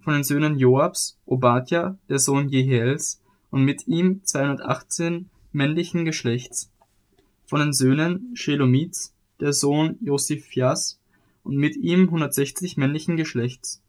Von 0.00 0.14
den 0.14 0.24
Söhnen 0.24 0.58
Joabs, 0.58 1.18
Obadja, 1.26 1.98
der 2.08 2.18
Sohn 2.18 2.48
Jehiels, 2.48 3.20
und 3.50 3.62
mit 3.62 3.86
ihm 3.86 4.22
218 4.24 5.28
männlichen 5.52 6.06
Geschlechts. 6.06 6.72
Von 7.44 7.60
den 7.60 7.74
Söhnen 7.74 8.34
Shelomits, 8.34 9.14
der 9.38 9.52
Sohn 9.52 9.98
Josiphias, 10.00 10.98
und 11.42 11.56
mit 11.56 11.76
ihm 11.76 12.04
160 12.04 12.78
männlichen 12.78 13.18
Geschlechts 13.18 13.82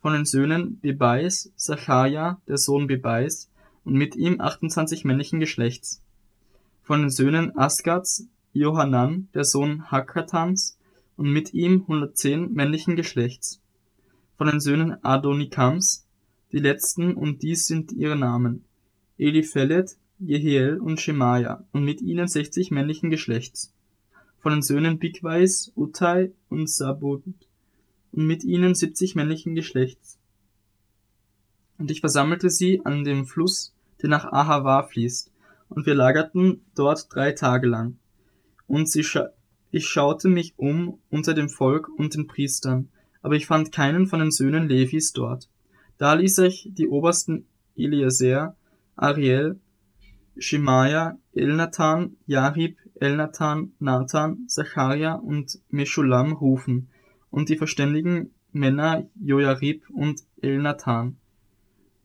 von 0.00 0.12
den 0.12 0.24
Söhnen 0.24 0.78
Bebais 0.80 1.52
Sacharja, 1.56 2.40
der 2.46 2.56
Sohn 2.56 2.86
Bebais, 2.86 3.50
und 3.84 3.94
mit 3.94 4.16
ihm 4.16 4.40
28 4.40 5.04
männlichen 5.04 5.40
Geschlechts. 5.40 6.02
Von 6.82 7.00
den 7.00 7.10
Söhnen 7.10 7.56
Asgats 7.56 8.26
Johanan, 8.52 9.28
der 9.34 9.44
Sohn 9.44 9.90
Hakatans, 9.90 10.77
und 11.18 11.32
mit 11.32 11.52
ihm 11.52 11.82
110 11.82 12.52
männlichen 12.54 12.94
Geschlechts. 12.94 13.60
Von 14.36 14.46
den 14.46 14.60
Söhnen 14.60 15.04
Adonikams, 15.04 16.06
die 16.52 16.60
letzten, 16.60 17.14
und 17.14 17.42
dies 17.42 17.66
sind 17.66 17.90
ihre 17.92 18.16
Namen, 18.16 18.64
Eliphelet, 19.18 19.96
Jehiel 20.20 20.78
und 20.78 21.00
Shemaja, 21.00 21.64
und 21.72 21.84
mit 21.84 22.00
ihnen 22.00 22.28
60 22.28 22.70
männlichen 22.70 23.10
Geschlechts. 23.10 23.74
Von 24.38 24.52
den 24.52 24.62
Söhnen 24.62 25.00
Bigwais, 25.00 25.72
Utai 25.76 26.30
und 26.48 26.70
Sabot, 26.70 27.24
und 28.12 28.26
mit 28.26 28.44
ihnen 28.44 28.76
siebzig 28.76 29.16
männlichen 29.16 29.56
Geschlechts. 29.56 30.18
Und 31.78 31.90
ich 31.90 32.00
versammelte 32.00 32.48
sie 32.48 32.80
an 32.84 33.02
dem 33.02 33.26
Fluss, 33.26 33.74
der 34.00 34.08
nach 34.08 34.24
Ahava 34.24 34.84
fließt, 34.84 35.32
und 35.68 35.84
wir 35.84 35.94
lagerten 35.94 36.62
dort 36.76 37.12
drei 37.12 37.32
Tage 37.32 37.66
lang. 37.66 37.98
Und 38.68 38.88
sie 38.88 39.02
ich 39.70 39.86
schaute 39.86 40.28
mich 40.28 40.54
um 40.56 40.98
unter 41.10 41.34
dem 41.34 41.48
Volk 41.48 41.88
und 41.88 42.14
den 42.14 42.26
Priestern, 42.26 42.88
aber 43.22 43.34
ich 43.34 43.46
fand 43.46 43.72
keinen 43.72 44.06
von 44.06 44.20
den 44.20 44.30
Söhnen 44.30 44.68
Levis 44.68 45.12
dort. 45.12 45.48
Da 45.98 46.14
ließ 46.14 46.38
ich 46.38 46.70
die 46.72 46.88
Obersten 46.88 47.46
Eliezer, 47.76 48.56
Ariel, 48.96 49.58
Shemaja, 50.38 51.18
Elnathan, 51.34 52.16
Jarib, 52.26 52.78
Elnathan, 52.94 53.72
Nathan, 53.78 54.48
Zacharia 54.48 55.14
und 55.14 55.58
Meschulam 55.70 56.32
rufen, 56.32 56.88
und 57.30 57.48
die 57.48 57.56
verständigen 57.56 58.30
Männer 58.52 59.06
Jojarib 59.20 59.88
und 59.90 60.22
Elnathan. 60.40 61.16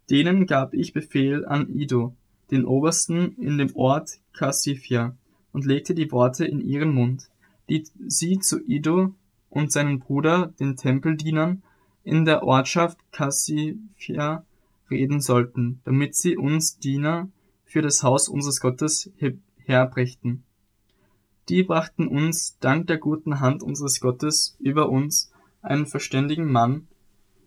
Denen 0.10 0.46
gab 0.48 0.74
ich 0.74 0.94
Befehl 0.94 1.46
an 1.46 1.70
Ido, 1.70 2.16
den 2.52 2.66
Obersten 2.66 3.36
in 3.38 3.58
dem 3.58 3.76
Ort 3.76 4.20
Kassifia, 4.34 5.16
und 5.54 5.66
legte 5.66 5.96
die 5.96 6.12
Worte 6.12 6.46
in 6.46 6.60
ihren 6.60 6.94
Mund, 6.94 7.30
die 7.70 7.86
sie 8.08 8.40
zu 8.40 8.60
Ido 8.60 9.14
und 9.50 9.72
seinen 9.72 10.00
Bruder, 10.00 10.54
den 10.60 10.76
Tempeldienern, 10.76 11.64
in 12.04 12.26
der 12.26 12.44
Ortschaft 12.44 13.00
Kassifia 13.12 14.46
reden 14.90 15.22
sollten, 15.22 15.80
damit 15.86 16.16
sie 16.16 16.38
uns 16.38 16.78
Diener 16.78 17.30
für 17.64 17.82
das 17.82 18.04
Haus 18.04 18.28
unseres 18.28 18.60
Gottes 18.60 19.12
herbrächten. 19.66 20.44
Die 21.50 21.64
brachten 21.64 22.08
uns, 22.08 22.58
dank 22.60 22.88
der 22.88 22.98
guten 22.98 23.40
Hand 23.40 23.64
unseres 23.64 24.00
Gottes, 24.00 24.56
über 24.60 24.90
uns 24.90 25.32
einen 25.62 25.86
verständigen 25.86 26.52
Mann 26.52 26.88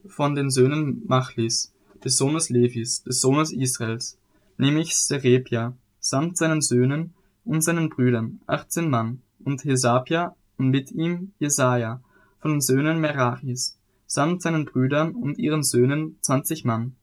von 0.07 0.35
den 0.35 0.51
Söhnen 0.51 1.03
Machlis, 1.07 1.73
des 2.05 2.17
Sohnes 2.17 2.51
Levis, 2.51 3.03
des 3.03 3.21
Sohnes 3.21 3.53
Israels, 3.53 4.19
nämlich 4.59 4.97
Serebia, 4.97 5.77
samt 5.99 6.37
seinen 6.37 6.61
Söhnen 6.61 7.15
und 7.45 7.63
seinen 7.63 7.89
Brüdern, 7.89 8.41
achtzehn 8.47 8.91
Mann, 8.91 9.23
und 9.47 9.65
Hesapia 9.65 10.35
und 10.59 10.71
mit 10.71 10.91
ihm 10.91 11.33
Jesaja, 11.39 12.03
von 12.41 12.51
den 12.51 12.61
Söhnen 12.61 13.01
Merachis, 13.01 13.79
samt 14.07 14.43
seinen 14.43 14.65
Brüdern 14.65 15.15
und 15.15 15.39
ihren 15.39 15.63
Söhnen 15.63 16.19
zwanzig 16.21 16.65
Mann. 16.65 16.97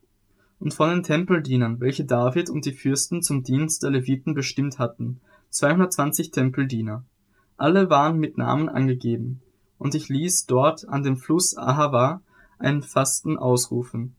Und 0.60 0.74
von 0.74 0.90
den 0.90 1.04
Tempeldienern, 1.04 1.80
welche 1.80 2.06
David 2.06 2.50
und 2.50 2.66
die 2.66 2.74
Fürsten 2.74 3.24
zum 3.24 3.44
Dienst 3.44 3.82
der 3.84 3.92
Leviten 3.92 4.34
bestimmt 4.34 4.78
hatten, 4.78 5.22
220 5.50 6.32
Tempeldiener. 6.32 7.06
Alle 7.58 7.90
waren 7.90 8.20
mit 8.20 8.38
Namen 8.38 8.70
angegeben. 8.70 9.42
Und 9.78 9.96
ich 9.96 10.10
ließ 10.10 10.46
dort 10.46 10.88
an 10.88 11.04
dem 11.04 11.18
Fluss 11.18 11.58
Ahava 11.58 12.22
ein 12.60 12.82
Fasten 12.82 13.38
ausrufen, 13.38 14.16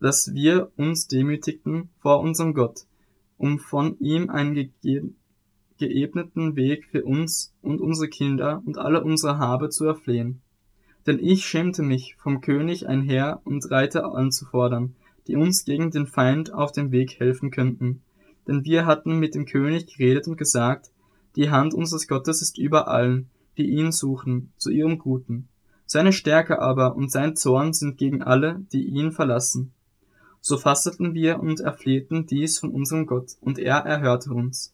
dass 0.00 0.34
wir 0.34 0.70
uns 0.76 1.08
demütigten 1.08 1.90
vor 1.98 2.20
unserem 2.20 2.54
Gott, 2.54 2.86
um 3.38 3.58
von 3.58 3.98
ihm 3.98 4.30
einen 4.30 4.54
geebneten 5.78 6.56
Weg 6.56 6.86
für 6.86 7.04
uns 7.04 7.54
und 7.62 7.80
unsere 7.80 8.08
Kinder 8.08 8.62
und 8.64 8.78
alle 8.78 9.02
unsere 9.02 9.38
Habe 9.38 9.68
zu 9.68 9.84
erflehen. 9.84 10.40
Denn 11.06 11.18
ich 11.20 11.44
schämte 11.44 11.82
mich, 11.82 12.16
vom 12.16 12.40
König 12.40 12.88
ein 12.88 13.02
Heer 13.02 13.40
und 13.44 13.70
Reiter 13.70 14.14
anzufordern, 14.14 14.94
die 15.26 15.36
uns 15.36 15.64
gegen 15.64 15.90
den 15.90 16.06
Feind 16.06 16.52
auf 16.52 16.72
dem 16.72 16.92
Weg 16.92 17.20
helfen 17.20 17.50
könnten 17.50 18.02
denn 18.46 18.64
wir 18.64 18.86
hatten 18.86 19.18
mit 19.18 19.34
dem 19.34 19.44
König 19.44 19.86
geredet 19.86 20.28
und 20.28 20.36
gesagt, 20.36 20.90
die 21.34 21.50
Hand 21.50 21.74
unseres 21.74 22.06
Gottes 22.06 22.42
ist 22.42 22.58
über 22.58 22.88
allen, 22.88 23.28
die 23.58 23.68
ihn 23.70 23.92
suchen, 23.92 24.52
zu 24.56 24.70
ihrem 24.70 24.98
Guten. 24.98 25.48
Seine 25.84 26.12
Stärke 26.12 26.60
aber 26.60 26.96
und 26.96 27.10
sein 27.10 27.36
Zorn 27.36 27.72
sind 27.72 27.98
gegen 27.98 28.22
alle, 28.22 28.64
die 28.72 28.84
ihn 28.86 29.12
verlassen. 29.12 29.72
So 30.40 30.56
fasteten 30.56 31.14
wir 31.14 31.40
und 31.40 31.60
erflehten 31.60 32.26
dies 32.26 32.58
von 32.58 32.70
unserem 32.70 33.06
Gott, 33.06 33.32
und 33.40 33.58
er 33.58 33.78
erhörte 33.78 34.30
uns. 34.30 34.72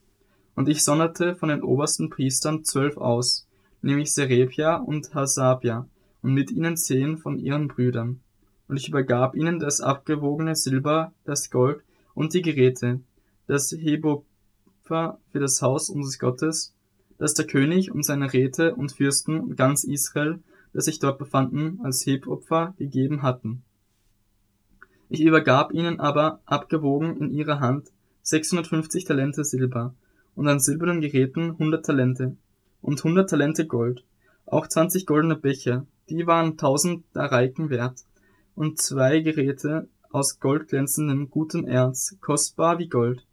Und 0.55 0.69
ich 0.69 0.85
sonderte 0.85 1.35
von 1.35 1.49
den 1.49 1.63
obersten 1.63 2.11
Priestern 2.11 2.65
zwölf 2.65 2.97
aus, 2.97 3.47
nämlich 3.81 4.13
Serebia 4.13 4.77
und 4.77 5.15
Hasabia, 5.15 5.87
und 6.23 6.35
mit 6.35 6.51
ihnen 6.51 6.77
zehn 6.77 7.19
von 7.19 7.39
ihren 7.39 7.69
Brüdern. 7.69 8.21
Und 8.69 8.77
ich 8.77 8.89
übergab 8.89 9.35
ihnen 9.35 9.59
das 9.59 9.81
abgewogene 9.81 10.55
Silber, 10.55 11.13
das 11.25 11.51
Gold 11.51 11.83
und 12.15 12.33
die 12.33 12.43
Geräte, 12.43 13.01
das 13.47 13.73
Hebopfer 13.73 15.19
für 15.31 15.41
das 15.41 15.61
Haus 15.63 15.91
unseres 15.91 16.19
Gottes, 16.19 16.75
das 17.19 17.35
der 17.35 17.47
König 17.47 17.91
und 17.91 18.05
seine 18.05 18.33
Räte 18.33 18.75
und 18.75 18.93
Fürsten 18.93 19.41
und 19.41 19.57
ganz 19.57 19.85
Israel, 19.85 20.39
das 20.73 20.87
sich 20.87 20.99
dort 20.99 21.19
befanden, 21.19 21.81
als 21.83 22.07
Hebopfer 22.07 22.75
gegeben 22.79 23.23
hatten. 23.23 23.63
Ich 25.09 25.23
übergab 25.23 25.75
ihnen 25.75 26.01
aber, 26.01 26.41
abgewogen 26.47 27.17
in 27.19 27.31
ihrer 27.31 27.61
Hand, 27.61 27.91
650 28.23 29.05
Talente 29.05 29.45
Silber 29.45 29.95
und 30.35 30.49
an 30.49 30.61
silbernen 30.61 31.01
Geräten 31.01 31.51
100 31.51 31.85
Talente. 31.85 32.37
Und 32.81 32.99
100 32.99 33.31
Talente 33.31 33.67
Gold, 33.67 34.05
auch 34.47 34.67
20 34.67 35.07
goldene 35.07 35.37
Becher, 35.37 35.87
die 36.09 36.27
waren 36.27 36.53
1000 36.53 37.05
Dareiken 37.13 37.71
wert, 37.71 38.05
und 38.55 38.79
zwei 38.81 39.21
Geräte 39.21 39.89
aus 40.11 40.41
goldglänzendem 40.41 41.31
gutem 41.31 41.67
Erz, 41.67 42.17
kostbar 42.21 42.79
wie 42.79 42.89
Gold, 42.89 43.27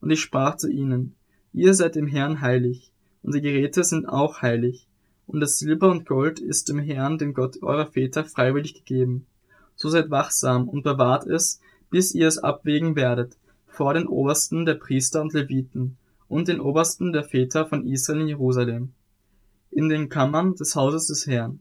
und 0.00 0.10
ich 0.10 0.20
sprach 0.20 0.56
zu 0.56 0.70
ihnen, 0.70 1.14
ihr 1.52 1.74
seid 1.74 1.94
dem 1.94 2.06
Herrn 2.06 2.40
heilig, 2.40 2.90
und 3.22 3.34
die 3.34 3.40
Geräte 3.40 3.84
sind 3.84 4.08
auch 4.08 4.42
heilig, 4.42 4.88
und 5.26 5.40
das 5.40 5.58
Silber 5.58 5.90
und 5.90 6.06
Gold 6.06 6.38
ist 6.38 6.68
dem 6.68 6.78
Herrn, 6.78 7.18
dem 7.18 7.34
Gott 7.34 7.62
eurer 7.62 7.86
Väter, 7.86 8.24
freiwillig 8.24 8.74
gegeben. 8.74 9.26
So 9.74 9.88
seid 9.88 10.10
wachsam 10.10 10.68
und 10.68 10.82
bewahrt 10.82 11.26
es, 11.26 11.60
bis 11.90 12.14
ihr 12.14 12.28
es 12.28 12.38
abwägen 12.38 12.96
werdet, 12.96 13.36
vor 13.66 13.94
den 13.94 14.06
Obersten 14.06 14.64
der 14.64 14.74
Priester 14.74 15.20
und 15.20 15.32
Leviten 15.32 15.96
und 16.28 16.48
den 16.48 16.60
Obersten 16.60 17.12
der 17.12 17.24
Väter 17.24 17.66
von 17.66 17.86
Israel 17.86 18.22
in 18.22 18.28
Jerusalem, 18.28 18.92
in 19.70 19.88
den 19.88 20.08
Kammern 20.08 20.54
des 20.54 20.74
Hauses 20.74 21.06
des 21.06 21.26
Herrn. 21.26 21.60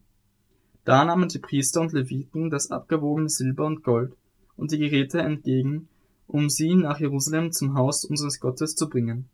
Da 0.84 1.04
nahmen 1.04 1.30
die 1.30 1.40
Priester 1.40 1.82
und 1.82 1.94
Leviten 1.94 2.50
das 2.50 2.72
abgewogene 2.72 3.30
Silber 3.30 3.66
und 3.66 3.84
Gold 3.84 4.16
und 4.56 4.72
die 4.72 4.78
Geräte 4.78 5.20
entgegen, 5.20 5.88
um 6.28 6.50
sie 6.50 6.76
nach 6.76 7.00
Jerusalem 7.00 7.52
zum 7.52 7.76
Haus 7.76 8.06
unseres 8.06 8.40
Gottes 8.40 8.76
zu 8.76 8.90
bringen. 8.90 9.28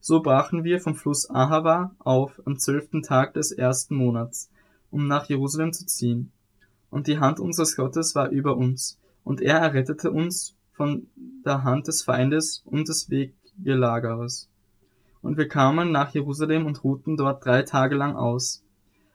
So 0.00 0.20
brachen 0.20 0.64
wir 0.64 0.80
vom 0.80 0.96
Fluss 0.96 1.30
Ahava 1.30 1.94
auf 2.00 2.42
am 2.44 2.58
zwölften 2.58 3.02
Tag 3.02 3.34
des 3.34 3.52
ersten 3.52 3.94
Monats, 3.94 4.50
um 4.90 5.06
nach 5.06 5.28
Jerusalem 5.28 5.72
zu 5.72 5.86
ziehen. 5.86 6.32
Und 6.90 7.06
die 7.06 7.18
Hand 7.18 7.38
unseres 7.38 7.76
Gottes 7.76 8.14
war 8.14 8.30
über 8.30 8.56
uns, 8.56 8.98
und 9.24 9.40
er 9.40 9.58
errettete 9.58 10.10
uns 10.10 10.56
von 10.72 11.06
der 11.44 11.62
Hand 11.62 11.86
des 11.86 12.02
Feindes 12.02 12.62
und 12.64 12.88
des 12.88 13.08
Weggelagerers. 13.08 14.48
Und 15.22 15.38
wir 15.38 15.48
kamen 15.48 15.92
nach 15.92 16.12
Jerusalem 16.12 16.66
und 16.66 16.84
ruhten 16.84 17.16
dort 17.16 17.44
drei 17.44 17.62
Tage 17.62 17.94
lang 17.94 18.16
aus. 18.16 18.62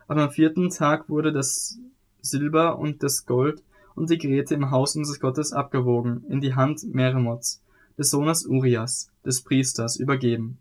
Aber 0.08 0.24
am 0.24 0.32
vierten 0.32 0.70
Tag 0.70 1.10
wurde 1.10 1.32
das 1.32 1.78
Silber 2.22 2.80
und 2.80 3.04
das 3.04 3.26
Gold 3.26 3.62
und 3.94 4.10
die 4.10 4.18
Geräte 4.18 4.56
im 4.56 4.72
Haus 4.72 4.96
unseres 4.96 5.20
Gottes 5.20 5.54
abgewogen, 5.54 6.24
in 6.30 6.40
die 6.40 6.56
Hand 6.56 6.84
Meremots, 6.94 7.62
des 7.98 8.10
Sohnes 8.10 8.46
Urias, 8.46 9.12
des 9.26 9.42
Priesters, 9.42 9.98
übergeben. 9.98 10.60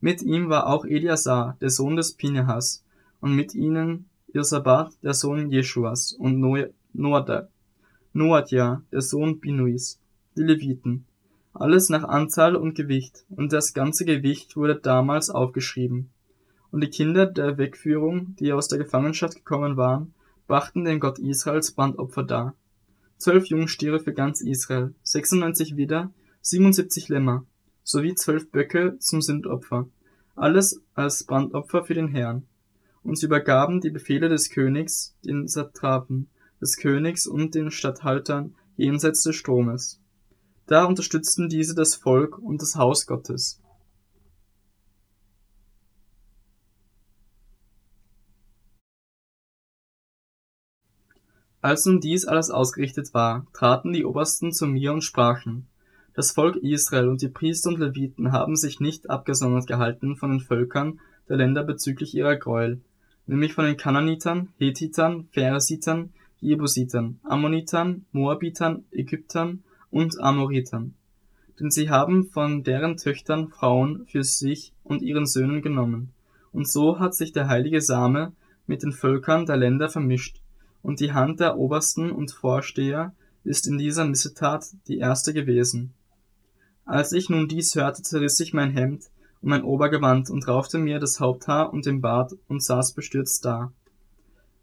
Mit 0.00 0.22
ihm 0.22 0.48
war 0.50 0.68
auch 0.68 0.84
Eliasar, 0.84 1.56
der 1.60 1.70
Sohn 1.70 1.96
des 1.96 2.12
Pinehas, 2.12 2.84
und 3.20 3.34
mit 3.34 3.54
ihnen 3.54 4.04
Josabat, 4.32 4.92
der 5.02 5.14
Sohn 5.14 5.50
Jeschuas, 5.50 6.12
und 6.12 6.38
Noadja, 6.92 8.82
der 8.92 9.00
Sohn 9.00 9.40
Binuis, 9.40 9.98
die 10.36 10.42
Leviten, 10.42 11.06
alles 11.60 11.88
nach 11.88 12.04
Anzahl 12.04 12.56
und 12.56 12.74
Gewicht, 12.74 13.24
und 13.30 13.52
das 13.52 13.74
ganze 13.74 14.04
Gewicht 14.04 14.56
wurde 14.56 14.76
damals 14.76 15.30
aufgeschrieben. 15.30 16.10
Und 16.70 16.82
die 16.82 16.90
Kinder 16.90 17.26
der 17.26 17.58
Wegführung, 17.58 18.36
die 18.36 18.52
aus 18.52 18.68
der 18.68 18.78
Gefangenschaft 18.78 19.36
gekommen 19.36 19.76
waren, 19.76 20.14
brachten 20.46 20.84
den 20.84 21.00
Gott 21.00 21.18
Israels 21.18 21.72
Brandopfer 21.72 22.22
dar. 22.22 22.54
Zwölf 23.18 23.46
Jungstiere 23.46 24.00
für 24.00 24.12
ganz 24.12 24.40
Israel, 24.40 24.94
96 25.02 25.76
Widder, 25.76 26.12
77 26.42 27.08
Lämmer, 27.08 27.44
sowie 27.82 28.14
zwölf 28.14 28.50
Böcke 28.50 28.98
zum 28.98 29.22
Sündopfer, 29.22 29.88
alles 30.34 30.82
als 30.94 31.24
Brandopfer 31.24 31.84
für 31.84 31.94
den 31.94 32.08
Herrn. 32.08 32.46
Und 33.02 33.16
sie 33.18 33.26
übergaben 33.26 33.80
die 33.80 33.90
Befehle 33.90 34.28
des 34.28 34.50
Königs 34.50 35.16
den 35.24 35.48
Satrapen, 35.48 36.28
des 36.60 36.76
Königs 36.76 37.26
und 37.26 37.54
den 37.54 37.70
Statthaltern 37.70 38.54
jenseits 38.76 39.22
des 39.22 39.36
Stromes. 39.36 40.00
Da 40.66 40.84
unterstützten 40.84 41.48
diese 41.48 41.74
das 41.74 41.94
Volk 41.94 42.38
und 42.38 42.60
das 42.60 42.74
Haus 42.74 43.06
Gottes. 43.06 43.60
Als 51.60 51.86
nun 51.86 52.00
dies 52.00 52.26
alles 52.26 52.50
ausgerichtet 52.50 53.14
war, 53.14 53.46
traten 53.52 53.92
die 53.92 54.04
Obersten 54.04 54.52
zu 54.52 54.66
mir 54.66 54.92
und 54.92 55.02
sprachen, 55.02 55.66
das 56.14 56.32
Volk 56.32 56.56
Israel 56.56 57.08
und 57.08 57.20
die 57.22 57.28
Priester 57.28 57.68
und 57.68 57.78
Leviten 57.78 58.32
haben 58.32 58.56
sich 58.56 58.80
nicht 58.80 59.10
abgesondert 59.10 59.66
gehalten 59.66 60.16
von 60.16 60.30
den 60.30 60.40
Völkern 60.40 61.00
der 61.28 61.36
Länder 61.36 61.62
bezüglich 61.62 62.14
ihrer 62.14 62.36
Gräuel, 62.36 62.80
nämlich 63.26 63.52
von 63.52 63.66
den 63.66 63.76
Kananitern, 63.76 64.48
Hethitern, 64.58 65.28
Pheresitern, 65.32 66.12
Jebusitern, 66.40 67.20
Ammonitern, 67.22 68.06
Moabitern, 68.12 68.84
Ägyptern 68.92 69.62
und 69.90 70.20
Amoritern. 70.20 70.94
Denn 71.58 71.70
sie 71.70 71.90
haben 71.90 72.26
von 72.26 72.62
deren 72.62 72.96
Töchtern 72.96 73.48
Frauen 73.48 74.06
für 74.06 74.24
sich 74.24 74.72
und 74.84 75.02
ihren 75.02 75.26
Söhnen 75.26 75.62
genommen. 75.62 76.12
Und 76.52 76.68
so 76.68 76.98
hat 76.98 77.14
sich 77.14 77.32
der 77.32 77.48
heilige 77.48 77.80
Same 77.80 78.32
mit 78.66 78.82
den 78.82 78.92
Völkern 78.92 79.46
der 79.46 79.56
Länder 79.56 79.88
vermischt, 79.88 80.40
und 80.82 81.00
die 81.00 81.12
Hand 81.12 81.40
der 81.40 81.58
Obersten 81.58 82.12
und 82.12 82.30
Vorsteher 82.30 83.12
ist 83.42 83.66
in 83.66 83.78
dieser 83.78 84.04
Missetat 84.04 84.66
die 84.86 84.98
erste 84.98 85.32
gewesen. 85.32 85.92
Als 86.84 87.12
ich 87.12 87.28
nun 87.28 87.48
dies 87.48 87.74
hörte, 87.74 88.02
zerriss 88.02 88.38
ich 88.38 88.54
mein 88.54 88.70
Hemd 88.70 89.04
und 89.40 89.50
mein 89.50 89.64
Obergewand 89.64 90.30
und 90.30 90.46
raufte 90.46 90.78
mir 90.78 91.00
das 91.00 91.18
Haupthaar 91.18 91.72
und 91.72 91.86
den 91.86 92.00
Bart 92.00 92.34
und 92.48 92.62
saß 92.62 92.92
bestürzt 92.92 93.44
da. 93.44 93.72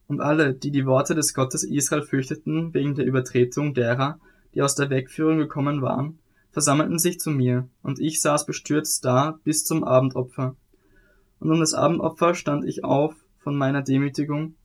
Und 0.08 0.22
alle, 0.22 0.54
die 0.54 0.72
die 0.72 0.86
Worte 0.86 1.16
des 1.16 1.34
Gottes 1.34 1.64
Israel 1.64 2.04
fürchteten 2.04 2.74
wegen 2.74 2.96
der 2.96 3.06
Übertretung 3.06 3.74
derer, 3.74 4.20
die 4.54 4.62
aus 4.62 4.76
der 4.76 4.90
Wegführung 4.90 5.38
gekommen 5.38 5.82
waren, 5.82 6.20
versammelten 6.52 7.00
sich 7.00 7.20
zu 7.20 7.32
mir, 7.32 7.68
und 7.82 8.00
ich 8.00 8.22
saß 8.22 8.46
bestürzt 8.46 9.04
da 9.04 9.40
bis 9.44 9.66
zum 9.66 9.84
Abendopfer. 9.84 10.56
Und 11.40 11.52
um 11.52 11.60
das 11.60 11.74
Abendopfer 11.74 12.36
stand 12.36 12.66
ich 12.66 12.84
auf 12.84 13.16
von 13.40 13.56
meiner 13.56 13.82
Demütigung, 13.82 14.56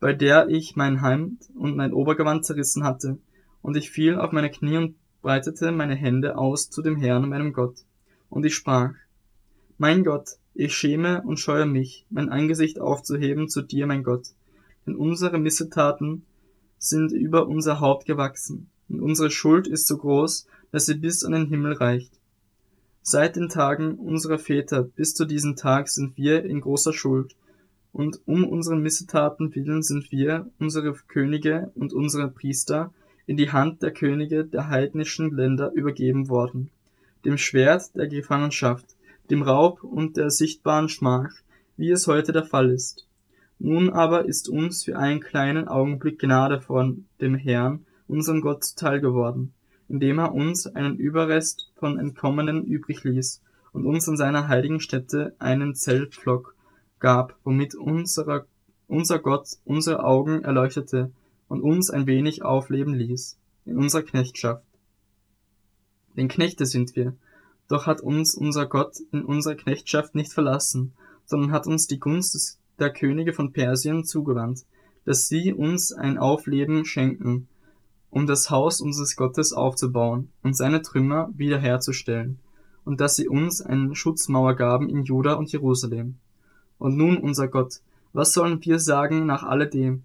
bei 0.00 0.12
der 0.12 0.48
ich 0.48 0.76
mein 0.76 1.02
Hemd 1.02 1.48
und 1.54 1.76
mein 1.76 1.92
Obergewand 1.92 2.44
zerrissen 2.44 2.84
hatte, 2.84 3.18
und 3.62 3.76
ich 3.76 3.90
fiel 3.90 4.16
auf 4.16 4.32
meine 4.32 4.50
Knie 4.50 4.78
und 4.78 4.96
breitete 5.22 5.70
meine 5.70 5.94
Hände 5.94 6.36
aus 6.36 6.70
zu 6.70 6.82
dem 6.82 6.96
Herrn, 6.96 7.28
meinem 7.28 7.52
Gott. 7.52 7.84
Und 8.28 8.44
ich 8.44 8.54
sprach, 8.54 8.92
Mein 9.78 10.04
Gott, 10.04 10.30
ich 10.54 10.74
schäme 10.74 11.22
und 11.22 11.38
scheue 11.38 11.66
mich, 11.66 12.06
mein 12.10 12.28
Angesicht 12.30 12.80
aufzuheben 12.80 13.48
zu 13.48 13.62
dir, 13.62 13.86
mein 13.86 14.02
Gott. 14.02 14.28
Denn 14.86 14.96
unsere 14.96 15.38
Missetaten 15.38 16.24
sind 16.78 17.12
über 17.12 17.46
unser 17.46 17.80
Haupt 17.80 18.06
gewachsen, 18.06 18.70
und 18.90 19.00
unsere 19.00 19.30
Schuld 19.30 19.66
ist 19.66 19.86
so 19.86 19.96
groß, 19.96 20.46
dass 20.72 20.86
sie 20.86 20.94
bis 20.94 21.24
an 21.24 21.32
den 21.32 21.46
Himmel 21.46 21.74
reicht. 21.74 22.12
Seit 23.02 23.36
den 23.36 23.48
Tagen 23.48 23.94
unserer 23.94 24.38
Väter 24.38 24.82
bis 24.82 25.14
zu 25.14 25.24
diesem 25.24 25.56
Tag 25.56 25.88
sind 25.88 26.16
wir 26.16 26.44
in 26.44 26.60
großer 26.60 26.92
Schuld, 26.92 27.34
und 27.92 28.20
um 28.26 28.44
unseren 28.44 28.82
Missetaten 28.82 29.54
willen 29.54 29.82
sind 29.82 30.12
wir, 30.12 30.48
unsere 30.58 30.92
Könige 31.08 31.72
und 31.74 31.92
unsere 31.92 32.28
Priester, 32.28 32.92
in 33.26 33.36
die 33.36 33.50
Hand 33.50 33.82
der 33.82 33.92
Könige 33.92 34.44
der 34.44 34.68
heidnischen 34.68 35.34
Länder 35.34 35.72
übergeben 35.72 36.28
worden, 36.28 36.70
dem 37.24 37.38
Schwert 37.38 37.94
der 37.96 38.08
Gefangenschaft, 38.08 38.86
dem 39.30 39.42
Raub 39.42 39.82
und 39.82 40.16
der 40.16 40.30
sichtbaren 40.30 40.88
Schmach, 40.88 41.32
wie 41.76 41.90
es 41.90 42.06
heute 42.06 42.32
der 42.32 42.44
Fall 42.44 42.70
ist. 42.70 43.06
Nun 43.58 43.90
aber 43.90 44.24
ist 44.24 44.48
uns 44.48 44.84
für 44.84 44.98
einen 44.98 45.20
kleinen 45.20 45.68
Augenblick 45.68 46.18
Gnade 46.18 46.60
von 46.60 47.06
dem 47.20 47.34
Herrn, 47.34 47.84
unserem 48.10 48.40
Gott, 48.40 48.64
zuteil 48.64 49.00
geworden, 49.00 49.54
indem 49.88 50.18
er 50.18 50.34
uns 50.34 50.66
einen 50.66 50.96
Überrest 50.96 51.70
von 51.76 51.98
Entkommenen 51.98 52.64
übrig 52.64 53.04
ließ 53.04 53.40
und 53.72 53.86
uns 53.86 54.08
an 54.08 54.16
seiner 54.16 54.48
heiligen 54.48 54.80
Stätte 54.80 55.34
einen 55.38 55.74
Zeltpflock 55.74 56.54
gab, 56.98 57.36
womit 57.44 57.74
unserer, 57.74 58.46
unser 58.88 59.18
Gott 59.18 59.48
unsere 59.64 60.04
Augen 60.04 60.42
erleuchtete 60.42 61.12
und 61.48 61.62
uns 61.62 61.90
ein 61.90 62.06
wenig 62.06 62.42
aufleben 62.44 62.94
ließ 62.94 63.38
in 63.64 63.76
unserer 63.76 64.02
Knechtschaft. 64.02 64.64
Denn 66.16 66.28
Knechte 66.28 66.66
sind 66.66 66.96
wir, 66.96 67.14
doch 67.68 67.86
hat 67.86 68.00
uns 68.00 68.34
unser 68.34 68.66
Gott 68.66 68.96
in 69.12 69.24
unserer 69.24 69.54
Knechtschaft 69.54 70.14
nicht 70.14 70.32
verlassen, 70.32 70.92
sondern 71.24 71.52
hat 71.52 71.66
uns 71.66 71.86
die 71.86 72.00
Gunst 72.00 72.34
des, 72.34 72.58
der 72.78 72.92
Könige 72.92 73.32
von 73.32 73.52
Persien 73.52 74.04
zugewandt, 74.04 74.64
dass 75.04 75.28
sie 75.28 75.52
uns 75.52 75.92
ein 75.92 76.18
Aufleben 76.18 76.84
schenken, 76.84 77.48
um 78.10 78.26
das 78.26 78.50
Haus 78.50 78.80
unseres 78.80 79.16
Gottes 79.16 79.52
aufzubauen 79.52 80.30
und 80.42 80.56
seine 80.56 80.82
Trümmer 80.82 81.30
wiederherzustellen, 81.36 82.38
und 82.84 83.00
dass 83.00 83.16
sie 83.16 83.28
uns 83.28 83.62
eine 83.62 83.94
Schutzmauer 83.94 84.54
gaben 84.54 84.88
in 84.88 85.04
Juda 85.04 85.34
und 85.34 85.50
Jerusalem. 85.52 86.16
Und 86.78 86.96
nun, 86.96 87.18
unser 87.18 87.48
Gott, 87.48 87.80
was 88.12 88.32
sollen 88.32 88.64
wir 88.64 88.78
sagen 88.78 89.26
nach 89.26 89.44
alledem? 89.44 90.02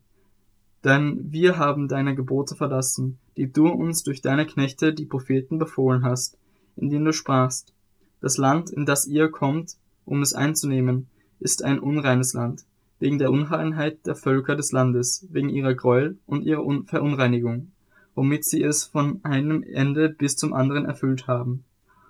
Denn 0.83 1.31
wir 1.31 1.57
haben 1.57 1.87
deine 1.87 2.13
Gebote 2.13 2.55
verlassen, 2.55 3.17
die 3.37 3.51
du 3.51 3.67
uns 3.67 4.03
durch 4.03 4.21
deine 4.21 4.45
Knechte, 4.45 4.93
die 4.93 5.05
Propheten, 5.05 5.57
befohlen 5.57 6.03
hast, 6.03 6.37
indem 6.75 7.05
du 7.05 7.13
sprachst, 7.13 7.73
das 8.21 8.37
Land, 8.37 8.69
in 8.69 8.85
das 8.85 9.07
ihr 9.07 9.29
kommt, 9.29 9.77
um 10.05 10.21
es 10.21 10.33
einzunehmen, 10.33 11.07
ist 11.39 11.63
ein 11.63 11.79
unreines 11.79 12.33
Land, 12.33 12.65
wegen 12.99 13.17
der 13.17 13.31
Unreinheit 13.31 14.05
der 14.05 14.15
Völker 14.15 14.55
des 14.55 14.71
Landes, 14.71 15.27
wegen 15.31 15.49
ihrer 15.49 15.73
Gräuel 15.73 16.17
und 16.25 16.43
ihrer 16.43 16.63
Verunreinigung, 16.85 17.71
womit 18.15 18.45
sie 18.45 18.63
es 18.63 18.85
von 18.85 19.19
einem 19.23 19.61
Ende 19.61 20.09
bis 20.09 20.35
zum 20.35 20.53
anderen 20.53 20.85
erfüllt 20.85 21.27
haben. 21.27 21.63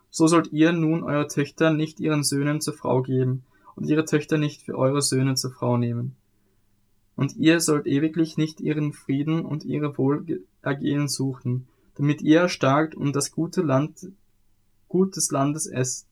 So 0.09 0.27
sollt 0.27 0.53
ihr 0.53 0.71
nun 0.71 1.03
eure 1.03 1.27
Töchter 1.27 1.71
nicht 1.71 1.99
ihren 1.99 2.23
Söhnen 2.23 2.61
zur 2.61 2.73
Frau 2.73 3.01
geben 3.01 3.43
und 3.75 3.89
ihre 3.89 4.05
Töchter 4.05 4.37
nicht 4.37 4.61
für 4.61 4.77
eure 4.77 5.01
Söhne 5.01 5.35
zur 5.35 5.51
Frau 5.51 5.77
nehmen 5.77 6.15
und 7.15 7.35
ihr 7.37 7.59
sollt 7.59 7.87
ewiglich 7.87 8.37
nicht 8.37 8.59
ihren 8.61 8.93
Frieden 8.93 9.45
und 9.45 9.63
ihre 9.63 9.97
Wohlergehen 9.97 11.07
suchen, 11.07 11.67
damit 11.95 12.21
ihr 12.21 12.41
erstarkt 12.41 12.95
und 12.95 13.15
das 13.15 13.31
gute 13.31 13.61
Land, 13.61 14.11
Gut 14.87 15.15
des 15.15 15.31
Landes 15.31 15.65
esst 15.65 16.07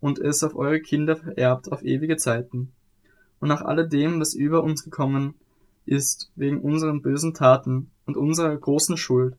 und 0.00 0.18
es 0.18 0.42
auf 0.44 0.54
eure 0.54 0.80
Kinder 0.80 1.16
vererbt 1.16 1.72
auf 1.72 1.82
ewige 1.82 2.16
Zeiten. 2.16 2.72
und 3.40 3.48
nach 3.48 3.62
alledem, 3.62 4.20
was 4.20 4.32
über 4.32 4.62
uns 4.62 4.84
gekommen 4.84 5.34
ist, 5.86 6.30
wegen 6.36 6.60
unseren 6.60 7.02
bösen 7.02 7.34
Taten 7.34 7.90
und 8.06 8.16
unserer 8.16 8.56
großen 8.56 8.96
Schuld. 8.96 9.36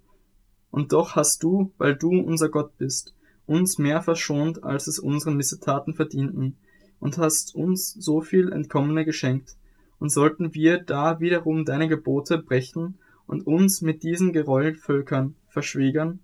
Und 0.72 0.94
doch 0.94 1.16
hast 1.16 1.44
du, 1.44 1.72
weil 1.78 1.96
du 1.96 2.20
unser 2.20 2.50
Gott 2.50 2.78
bist, 2.78 3.14
uns 3.46 3.78
mehr 3.78 4.02
verschont, 4.02 4.64
als 4.64 4.88
es 4.88 5.00
unsere 5.00 5.32
Missetaten 5.32 5.94
verdienten, 5.94 6.58
und 7.00 7.18
hast 7.18 7.54
uns 7.56 7.94
so 7.94 8.22
viel 8.22 8.52
Entkommene 8.52 9.06
geschenkt. 9.06 9.56
Und 10.00 10.12
sollten 10.12 10.54
wir 10.54 10.80
da 10.80 11.20
wiederum 11.20 11.66
deine 11.66 11.88
Gebote 11.88 12.38
brechen 12.38 12.98
und 13.28 13.46
uns 13.48 13.82
mit 13.82 14.04
diesen 14.04 14.34
Gereuelvölkern 14.34 15.36
verschwägern, 15.48 16.20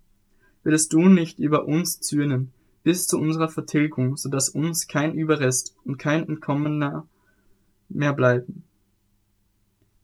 würdest 0.63 0.93
du 0.93 1.07
nicht 1.07 1.39
über 1.39 1.65
uns 1.65 1.99
zürnen, 1.99 2.51
bis 2.84 3.07
zu 3.07 3.19
unserer 3.19 3.49
Vertilgung, 3.49 4.17
so 4.17 4.29
dass 4.29 4.49
uns 4.49 4.88
kein 4.88 5.13
Überrest 5.13 5.75
und 5.86 5.97
kein 5.97 6.27
Entkommener 6.27 7.07
mehr 7.89 8.13
bleiben. 8.13 8.63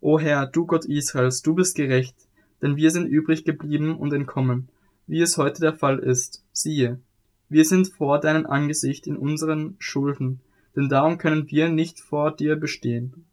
O 0.08 0.22
Herr, 0.22 0.46
du 0.46 0.66
Gott 0.66 0.86
Israels, 0.86 1.42
du 1.42 1.54
bist 1.54 1.76
gerecht, 1.76 2.16
denn 2.62 2.78
wir 2.78 2.92
sind 2.92 3.08
übrig 3.08 3.44
geblieben 3.44 3.98
und 3.98 4.14
entkommen, 4.14 4.70
wie 5.06 5.20
es 5.20 5.38
heute 5.38 5.60
der 5.60 5.74
Fall 5.74 6.00
ist. 6.00 6.46
Siehe, 6.54 7.02
wir 7.50 7.66
sind 7.66 7.90
vor 7.90 8.22
deinem 8.22 8.46
Angesicht 8.46 9.06
in 9.06 9.18
unseren 9.18 9.76
Schulden, 9.80 10.40
denn 10.78 10.88
darum 10.88 11.18
können 11.18 11.52
wir 11.52 11.68
nicht 11.68 12.00
vor 12.00 12.34
dir 12.34 12.56
bestehen. 12.56 13.26